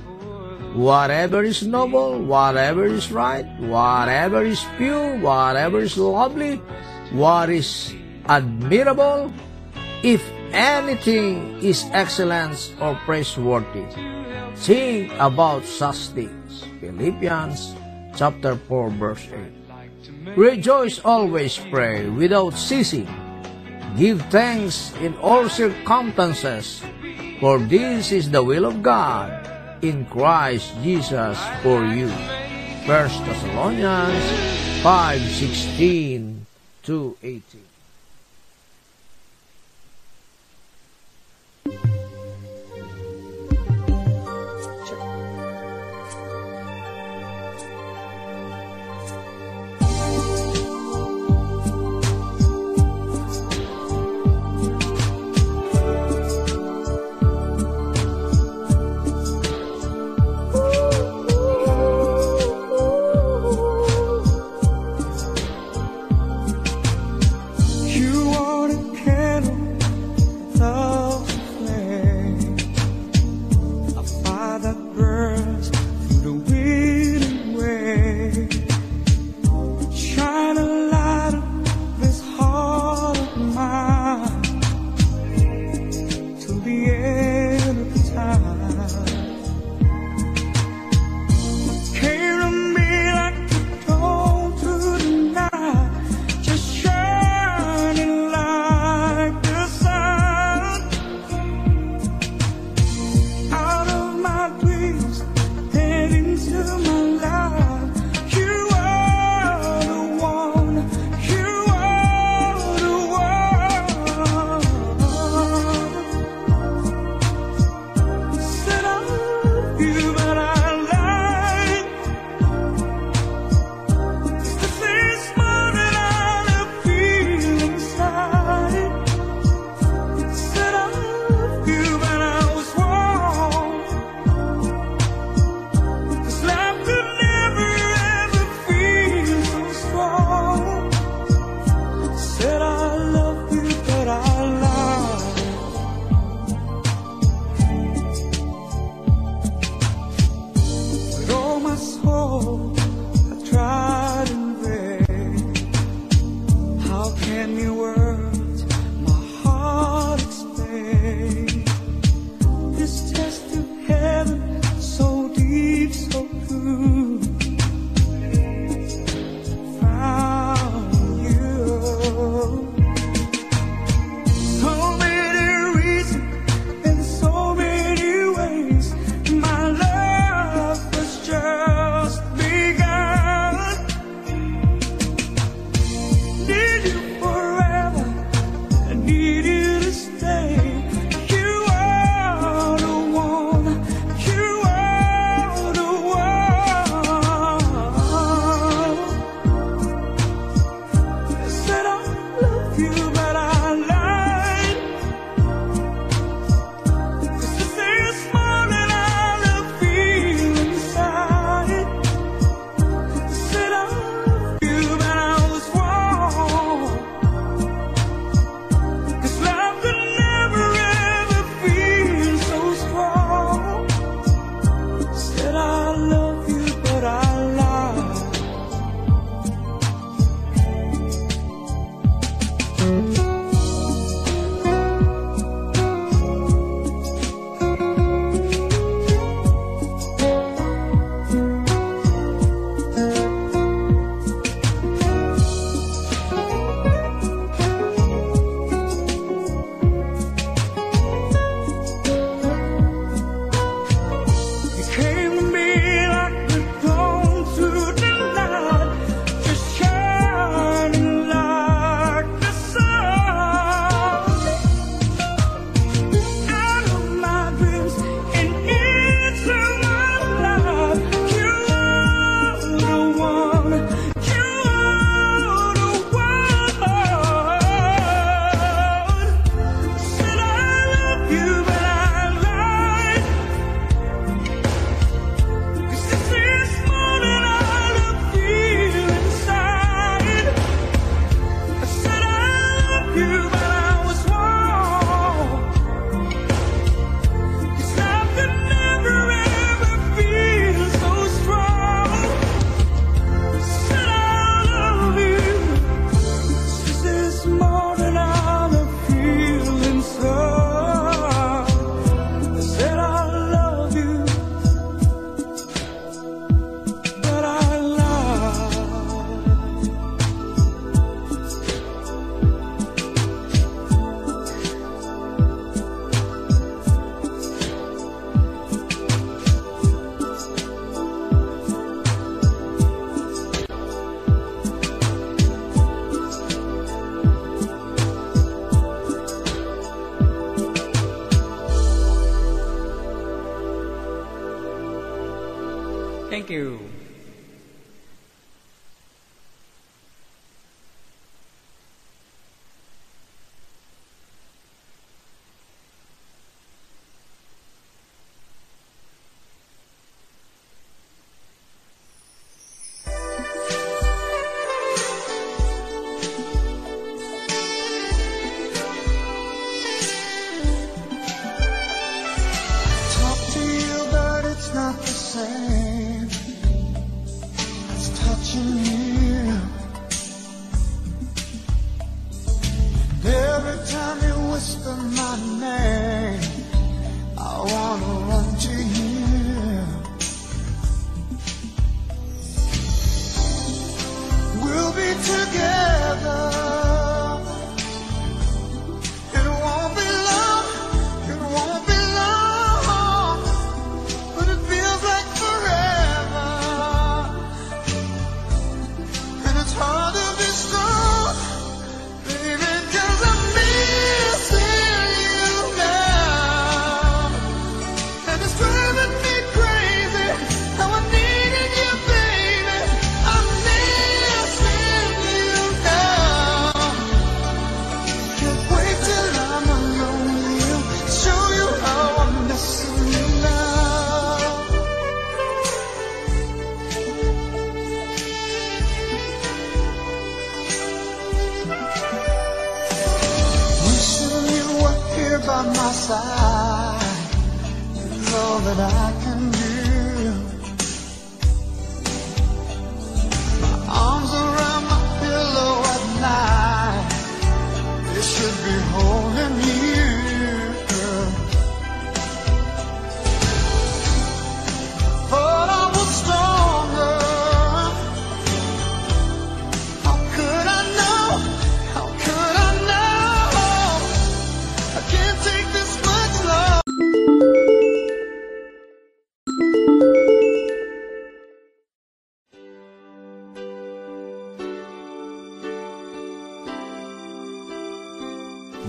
whatever 0.73 1.43
is 1.43 1.67
noble, 1.67 2.23
whatever 2.23 2.87
is 2.87 3.11
right, 3.11 3.45
whatever 3.59 4.47
is 4.47 4.65
pure, 4.79 5.19
whatever 5.19 5.81
is 5.81 5.99
lovely, 5.99 6.63
what 7.11 7.51
is 7.51 7.93
admirable, 8.31 9.35
if 10.07 10.23
anything 10.55 11.59
is 11.59 11.85
excellence 11.91 12.73
or 12.81 12.95
praiseworthy, 13.05 13.85
think 14.55 15.13
about 15.19 15.65
such 15.67 16.15
things. 16.15 16.65
Philippians 16.81 17.75
chapter 18.15 18.55
4 18.55 18.91
verse 18.91 19.27
8. 19.35 19.66
Rejoice 20.37 21.01
always 21.01 21.57
pray 21.57 22.13
without 22.13 22.53
ceasing. 22.53 23.09
Give 23.97 24.21
thanks 24.29 24.93
in 25.01 25.17
all 25.25 25.49
circumstances, 25.49 26.85
for 27.41 27.57
this 27.57 28.13
is 28.13 28.29
the 28.29 28.45
will 28.45 28.69
of 28.69 28.85
God 28.85 29.33
in 29.81 30.05
Christ 30.13 30.77
Jesus 30.85 31.41
for 31.65 31.81
you. 31.89 32.13
1 32.85 33.25
Thessalonians 33.25 34.29
5:16 34.85 36.45
to 36.85 37.17
18. 37.25 37.66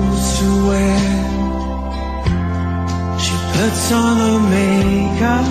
Clothes 0.00 0.38
to 0.38 0.48
wear. 0.68 1.00
She 3.24 3.36
puts 3.54 3.92
on 3.92 4.16
her 4.24 4.40
makeup 4.56 5.48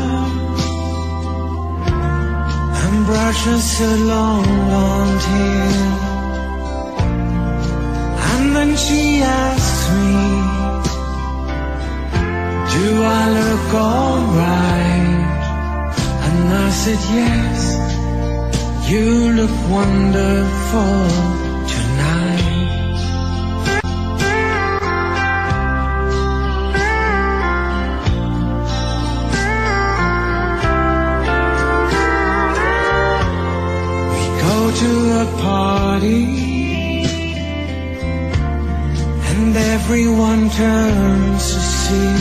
and 2.81 3.05
brushes 3.05 3.77
her 3.79 3.97
long 4.13 4.43
blonde 4.43 5.23
hair. 5.31 5.81
And 8.31 8.55
then 8.55 8.71
she 8.85 9.21
asks 9.21 9.83
me, 9.99 10.19
Do 12.73 12.87
I 13.19 13.23
look 13.39 13.69
alright? 13.73 15.27
And 16.27 16.39
I 16.65 16.69
said, 16.81 17.01
Yes, 17.19 17.59
you 18.89 19.05
look 19.39 19.55
wonderful 19.69 21.38
to 34.79 34.91
a 35.23 35.25
party 35.41 36.23
and 39.29 39.57
everyone 39.75 40.49
turns 40.51 41.43
to 41.53 41.59
see 41.81 42.15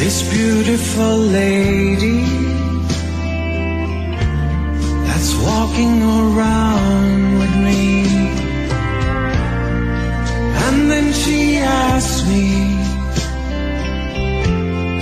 this 0.00 0.16
beautiful 0.32 1.16
lady 1.42 2.22
that's 5.06 5.32
walking 5.48 5.96
around 6.02 7.38
with 7.40 7.54
me. 7.66 7.84
And 10.64 10.90
then 10.90 11.12
she 11.12 11.58
asks 11.58 12.26
me, 12.32 12.46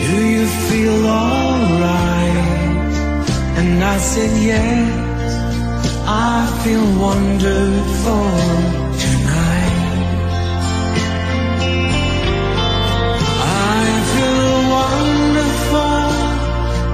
Do 0.05 0.17
you 0.35 0.47
feel 0.69 1.07
alright? 1.07 2.39
And 3.59 3.85
I 3.85 3.99
said, 3.99 4.33
Yes, 4.43 4.98
I 6.31 6.45
feel 6.63 6.87
wonderful 7.07 8.29
tonight. 9.05 9.77
I 13.73 13.83
feel 14.13 14.51
wonderful 14.79 16.05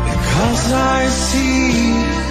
because 0.09 0.65
I 0.73 1.01
see 1.09 1.73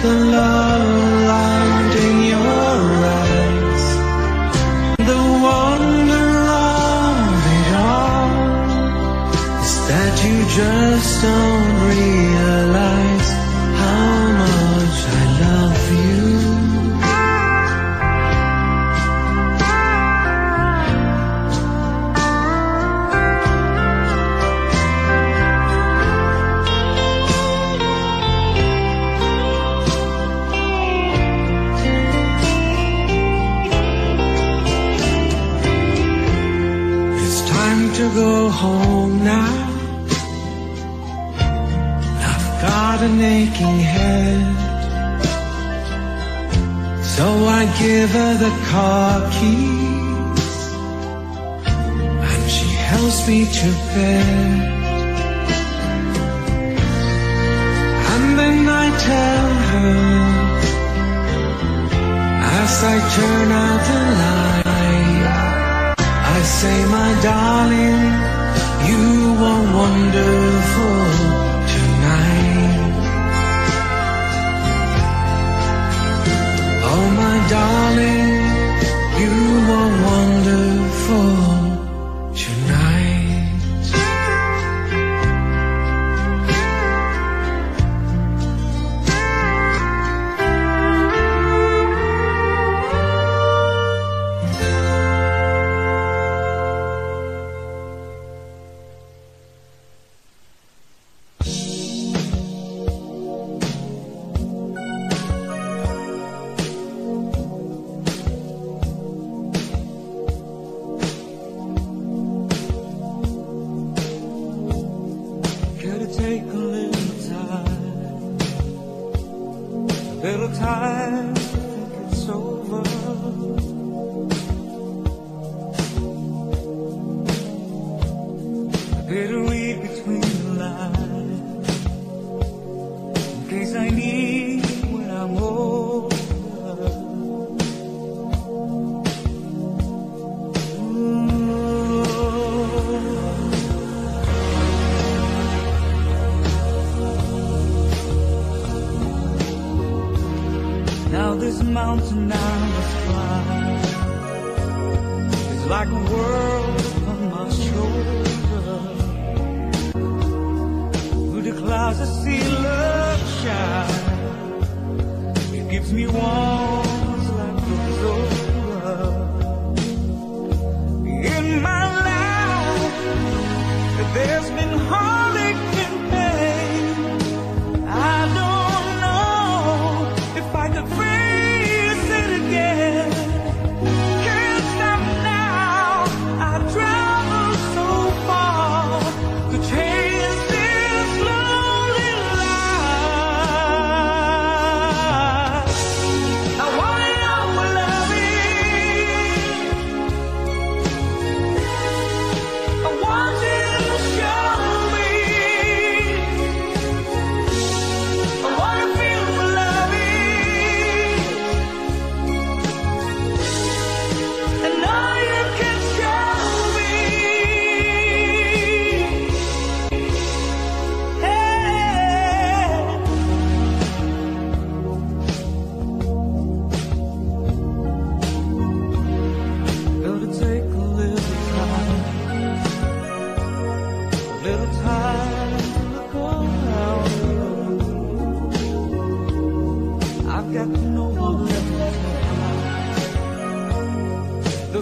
the 0.02 0.14
love 0.36 0.88
light 1.32 1.94
in 2.08 2.16
your 2.32 2.86
eyes. 3.20 3.84
The 5.10 5.20
wonder 5.48 6.28
of 6.72 7.38
it 7.58 7.70
all 7.92 8.32
is 9.62 9.74
that 9.90 10.14
you 10.24 10.36
just 10.58 11.10
don't 11.22 11.70
realize 11.90 12.23
Give 47.84 48.08
her 48.08 48.34
the 48.38 48.52
car 48.70 49.20
keys. 49.34 50.56
And 52.30 52.42
she 52.56 52.68
helps 52.90 53.28
me 53.28 53.44
to 53.60 53.68
bed. 53.92 54.58
And 58.12 58.38
then 58.38 58.60
I 58.84 58.86
tell 59.10 59.48
her 59.70 59.94
as 62.62 62.74
I 62.94 62.96
turn 63.16 63.48
out 63.64 63.80
the 63.90 64.02
light. 64.22 65.94
I 66.36 66.40
say, 66.58 66.78
my 66.98 67.10
darling, 67.28 68.02
you 68.88 69.04
are 69.50 69.64
wonderful 69.76 70.53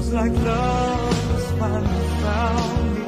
feels 0.03 0.15
like 0.15 0.33
love 0.33 1.31
has 1.31 1.51
finally 1.59 2.09
found 2.23 2.95
me. 2.95 3.02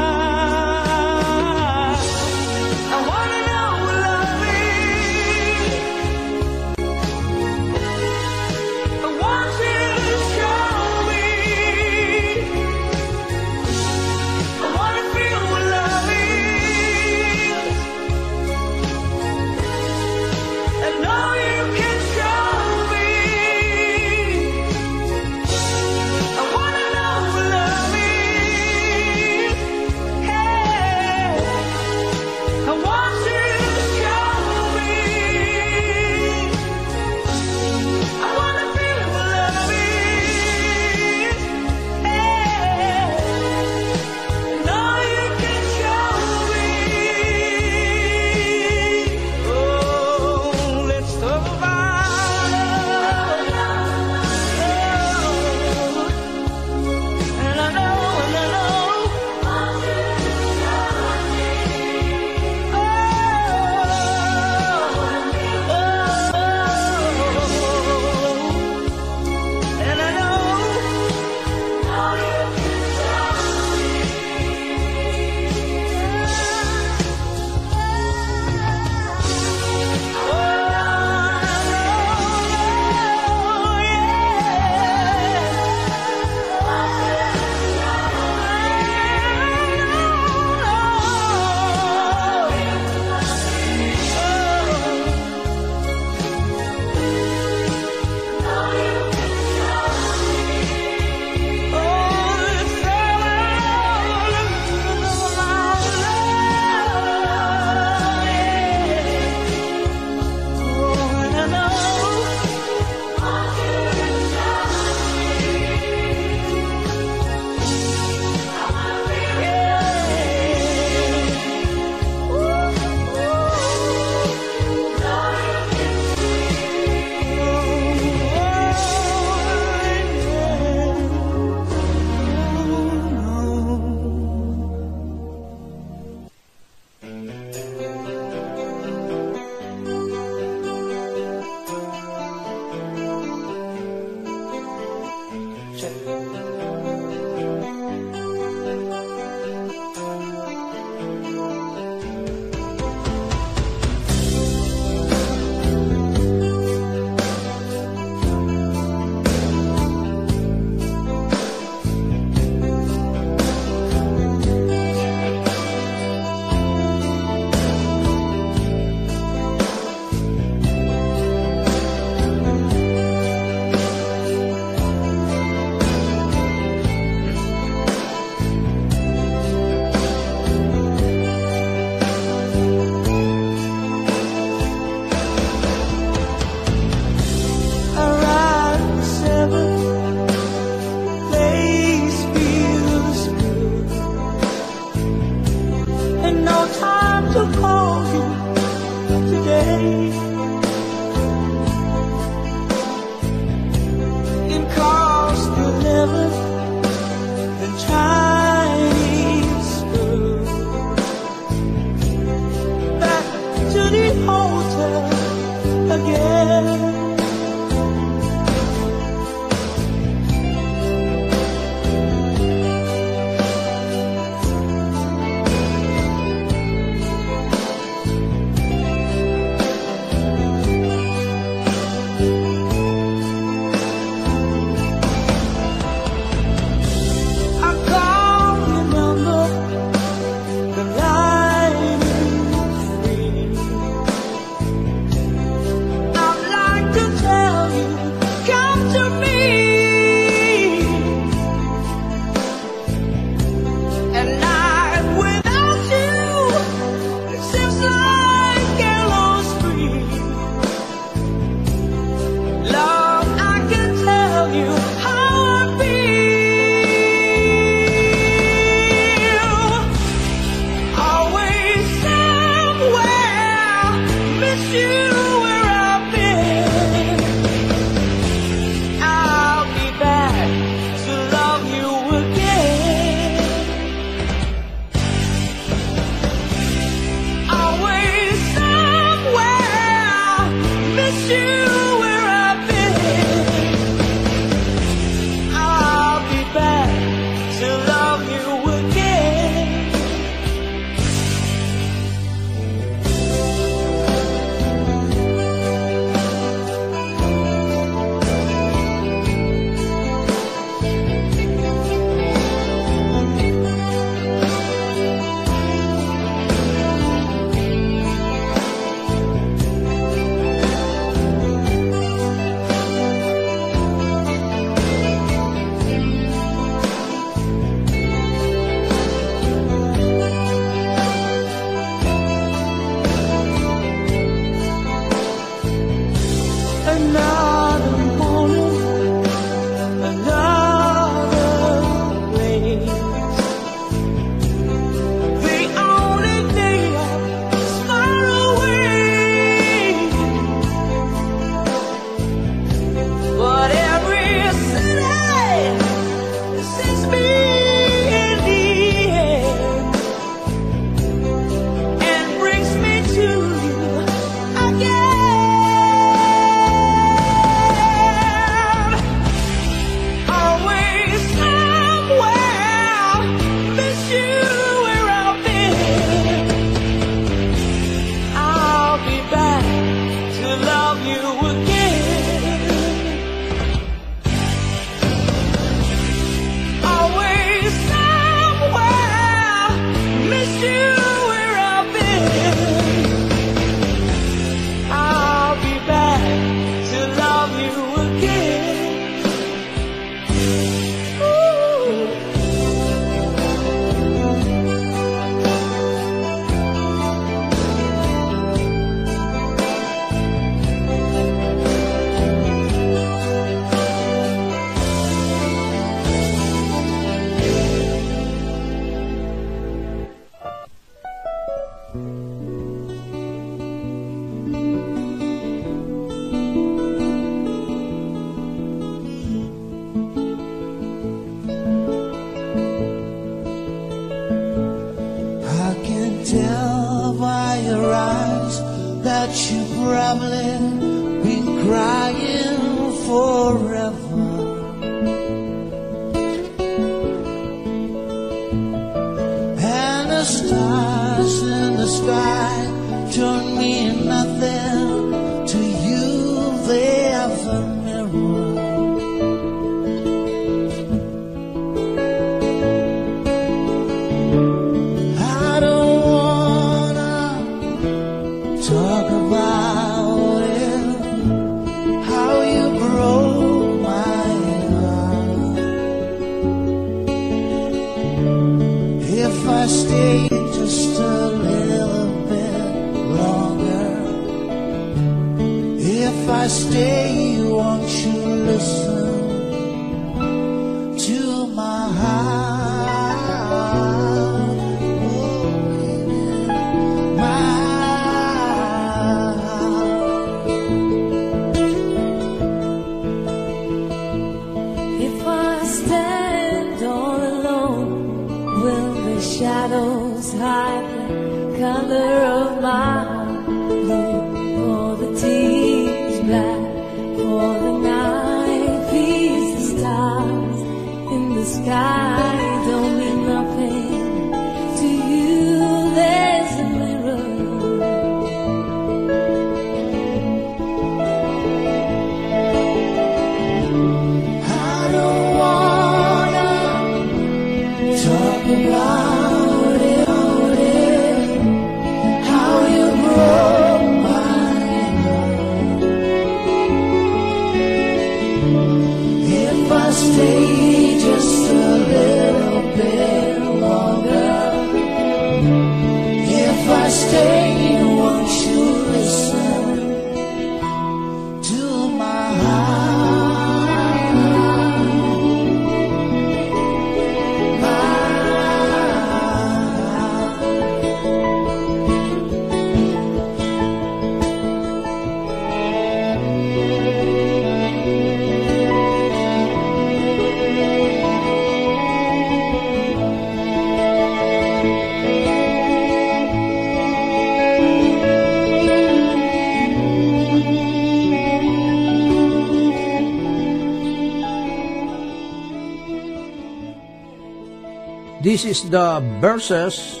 The 598.70 599.02
verses 599.20 600.00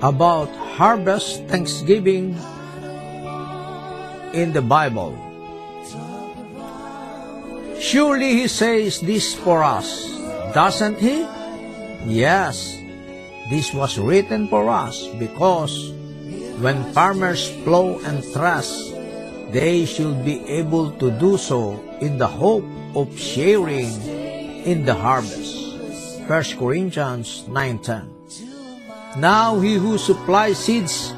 about 0.00 0.48
harvest 0.80 1.44
thanksgiving 1.46 2.34
in 4.32 4.52
the 4.52 4.62
Bible. 4.64 5.12
Surely 7.78 8.40
he 8.40 8.48
says 8.48 9.00
this 9.00 9.34
for 9.34 9.62
us, 9.62 10.08
doesn't 10.54 10.98
he? 10.98 11.26
Yes, 12.08 12.80
this 13.50 13.74
was 13.74 13.98
written 13.98 14.48
for 14.48 14.70
us 14.70 15.06
because 15.20 15.92
when 16.62 16.80
farmers 16.94 17.50
plow 17.66 17.98
and 18.06 18.24
thresh, 18.24 18.70
they 19.50 19.84
should 19.84 20.24
be 20.24 20.40
able 20.48 20.90
to 20.96 21.10
do 21.20 21.36
so 21.36 21.76
in 22.00 22.16
the 22.16 22.26
hope 22.26 22.64
of 22.94 23.12
sharing 23.18 23.90
in 24.64 24.86
the 24.86 24.94
harvest. 24.94 25.41
1 26.26 26.54
Corinthians 26.54 27.44
9:10. 27.50 28.06
Now 29.18 29.58
he 29.58 29.74
who 29.74 29.98
supplies 29.98 30.56
seeds 30.56 31.12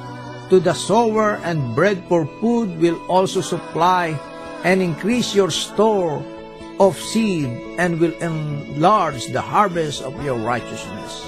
to 0.49 0.59
the 0.59 0.73
sower 0.73 1.37
and 1.45 1.77
bread 1.77 2.01
for 2.09 2.25
food 2.41 2.73
will 2.81 2.97
also 3.07 3.45
supply 3.45 4.17
and 4.65 4.81
increase 4.81 5.37
your 5.37 5.53
store 5.53 6.25
of 6.81 6.97
seed 6.97 7.53
and 7.77 8.01
will 8.01 8.17
enlarge 8.25 9.29
the 9.29 9.45
harvest 9.45 10.03
of 10.03 10.17
your 10.25 10.41
righteousness. 10.41 11.21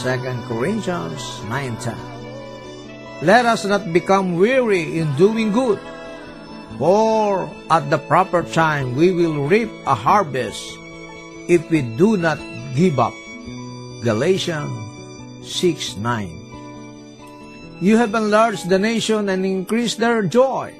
2 0.00 0.48
Corinthians 0.48 1.22
9:10. 1.52 2.00
Let 3.20 3.44
us 3.44 3.68
not 3.68 3.92
become 3.92 4.40
weary 4.40 4.98
in 4.98 5.12
doing 5.20 5.52
good, 5.52 5.78
for 6.80 7.52
at 7.68 7.92
the 7.92 8.00
proper 8.00 8.42
time 8.42 8.96
we 8.96 9.12
will 9.12 9.44
reap 9.44 9.70
a 9.86 9.94
harvest 9.94 10.64
if 11.46 11.68
we 11.68 11.84
do 11.84 12.16
not 12.16 12.40
give 12.74 12.98
up. 12.98 13.14
Galatians 14.02 14.74
6 15.46 15.96
9. 15.96 17.78
You 17.80 17.96
have 17.96 18.14
enlarged 18.14 18.68
the 18.68 18.78
nation 18.78 19.28
and 19.28 19.46
increased 19.46 19.98
their 19.98 20.22
joy. 20.22 20.74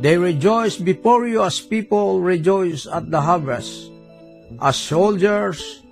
They 0.00 0.18
rejoice 0.18 0.76
before 0.76 1.28
you 1.28 1.44
as 1.44 1.60
people 1.60 2.20
rejoice 2.20 2.86
at 2.86 3.10
the 3.10 3.20
harvest, 3.20 3.92
as 4.60 4.76
soldiers 4.76 5.82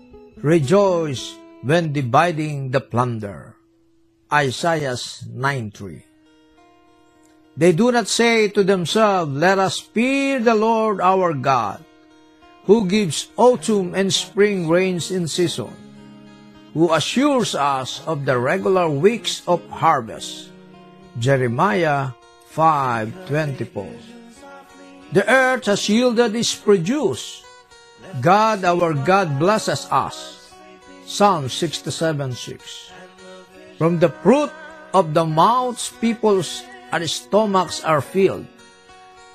rejoice 0.42 1.36
when 1.62 1.92
dividing 1.92 2.70
the 2.70 2.80
plunder. 2.80 3.54
Isaiah 4.32 4.96
9 5.28 5.70
3. 5.70 6.04
They 7.56 7.72
do 7.72 7.92
not 7.92 8.08
say 8.08 8.48
to 8.48 8.64
themselves, 8.64 9.30
Let 9.32 9.58
us 9.58 9.78
fear 9.78 10.40
the 10.40 10.54
Lord 10.54 11.00
our 11.00 11.34
God, 11.34 11.84
who 12.64 12.86
gives 12.86 13.28
autumn 13.36 13.94
and 13.94 14.12
spring 14.12 14.68
rains 14.68 15.10
in 15.10 15.26
season, 15.26 15.74
who 16.74 16.92
assures 16.92 17.54
us 17.54 18.02
of 18.06 18.24
the 18.24 18.38
regular 18.38 18.88
weeks 18.88 19.42
of 19.46 19.60
harvest. 19.70 20.50
Jeremiah 21.18 22.14
5:24. 22.54 23.92
The 25.12 25.28
earth 25.28 25.66
has 25.66 25.88
yielded 25.88 26.36
its 26.36 26.54
produce. 26.54 27.44
God 28.20 28.64
our 28.64 28.92
God 28.92 29.38
blesses 29.38 29.88
us. 29.90 30.52
Psalm 31.04 31.48
67:6. 31.48 32.92
From 33.76 33.98
the 33.98 34.08
fruit 34.22 34.52
of 34.94 35.12
the 35.12 35.24
mouths 35.24 35.92
people's 36.00 36.64
and 36.92 37.08
stomachs 37.08 37.80
are 37.84 38.04
filled. 38.04 38.51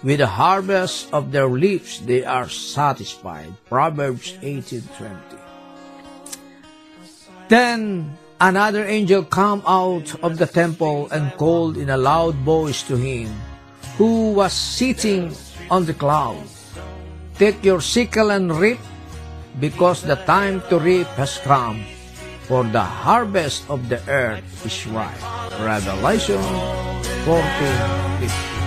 With 0.04 0.20
the 0.20 0.28
harvest 0.30 1.10
of 1.12 1.32
their 1.32 1.50
lips 1.50 2.00
they 2.06 2.24
are 2.24 2.50
satisfied. 2.50 3.50
Proverbs 3.66 4.38
18:20. 4.46 5.38
Then 7.50 8.14
another 8.40 8.86
angel 8.86 9.24
came 9.26 9.66
out 9.66 10.14
of 10.22 10.38
the 10.38 10.46
temple 10.46 11.10
and 11.10 11.34
called 11.38 11.78
in 11.78 11.90
a 11.90 11.98
loud 11.98 12.36
voice 12.46 12.84
to 12.86 12.96
him 12.96 13.34
who 13.98 14.38
was 14.38 14.54
sitting 14.54 15.34
on 15.72 15.90
the 15.90 15.98
cloud. 15.98 16.46
Take 17.42 17.66
your 17.66 17.82
sickle 17.82 18.30
and 18.30 18.54
reap, 18.54 18.78
because 19.60 20.06
the 20.06 20.22
time 20.30 20.62
to 20.70 20.78
reap 20.78 21.10
has 21.18 21.42
come, 21.42 21.82
for 22.46 22.62
the 22.64 22.86
harvest 22.86 23.66
of 23.70 23.90
the 23.90 23.98
earth 24.06 24.46
is 24.62 24.86
ripe. 24.94 25.18
Revelation 25.58 26.42
40, 27.26 27.42
50. 28.22 28.67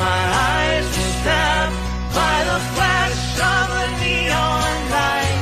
my 0.00 0.22
eyes 0.50 0.86
were 0.96 1.12
stabbed 1.20 1.76
by 2.20 2.36
the 2.50 2.58
flash 2.72 3.20
of 3.52 3.66
a 3.82 3.86
neon 4.00 4.74
light, 4.96 5.40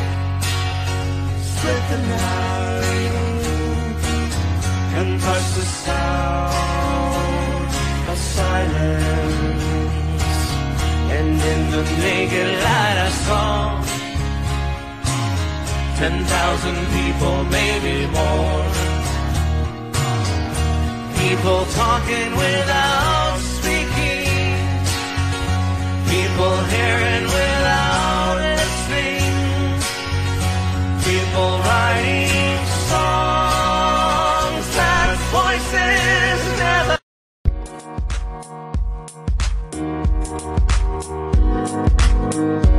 split 1.51 1.83
the 1.91 2.01
night 2.15 3.15
and 4.99 5.11
touch 5.27 5.47
the 5.59 5.67
sound 5.85 7.69
of 8.11 8.19
silence. 8.37 9.67
And 11.17 11.35
in 11.53 11.61
the 11.75 11.83
naked 12.03 12.51
light 12.67 12.99
I 13.09 13.11
saw 13.27 13.49
ten 16.01 16.17
thousand 16.33 16.79
people, 16.97 17.37
maybe 17.59 17.95
more. 18.19 18.65
People 21.21 21.61
talking 21.83 22.29
without 22.43 23.18
People 26.19 26.57
hearing 26.75 27.25
without 27.25 28.39
a 28.41 28.59
thing. 28.89 29.23
People 31.07 31.51
writing 31.67 32.59
songs 32.91 34.67
that 34.77 35.11
voices 35.31 36.41
never. 36.59 36.99
Thank 42.31 42.78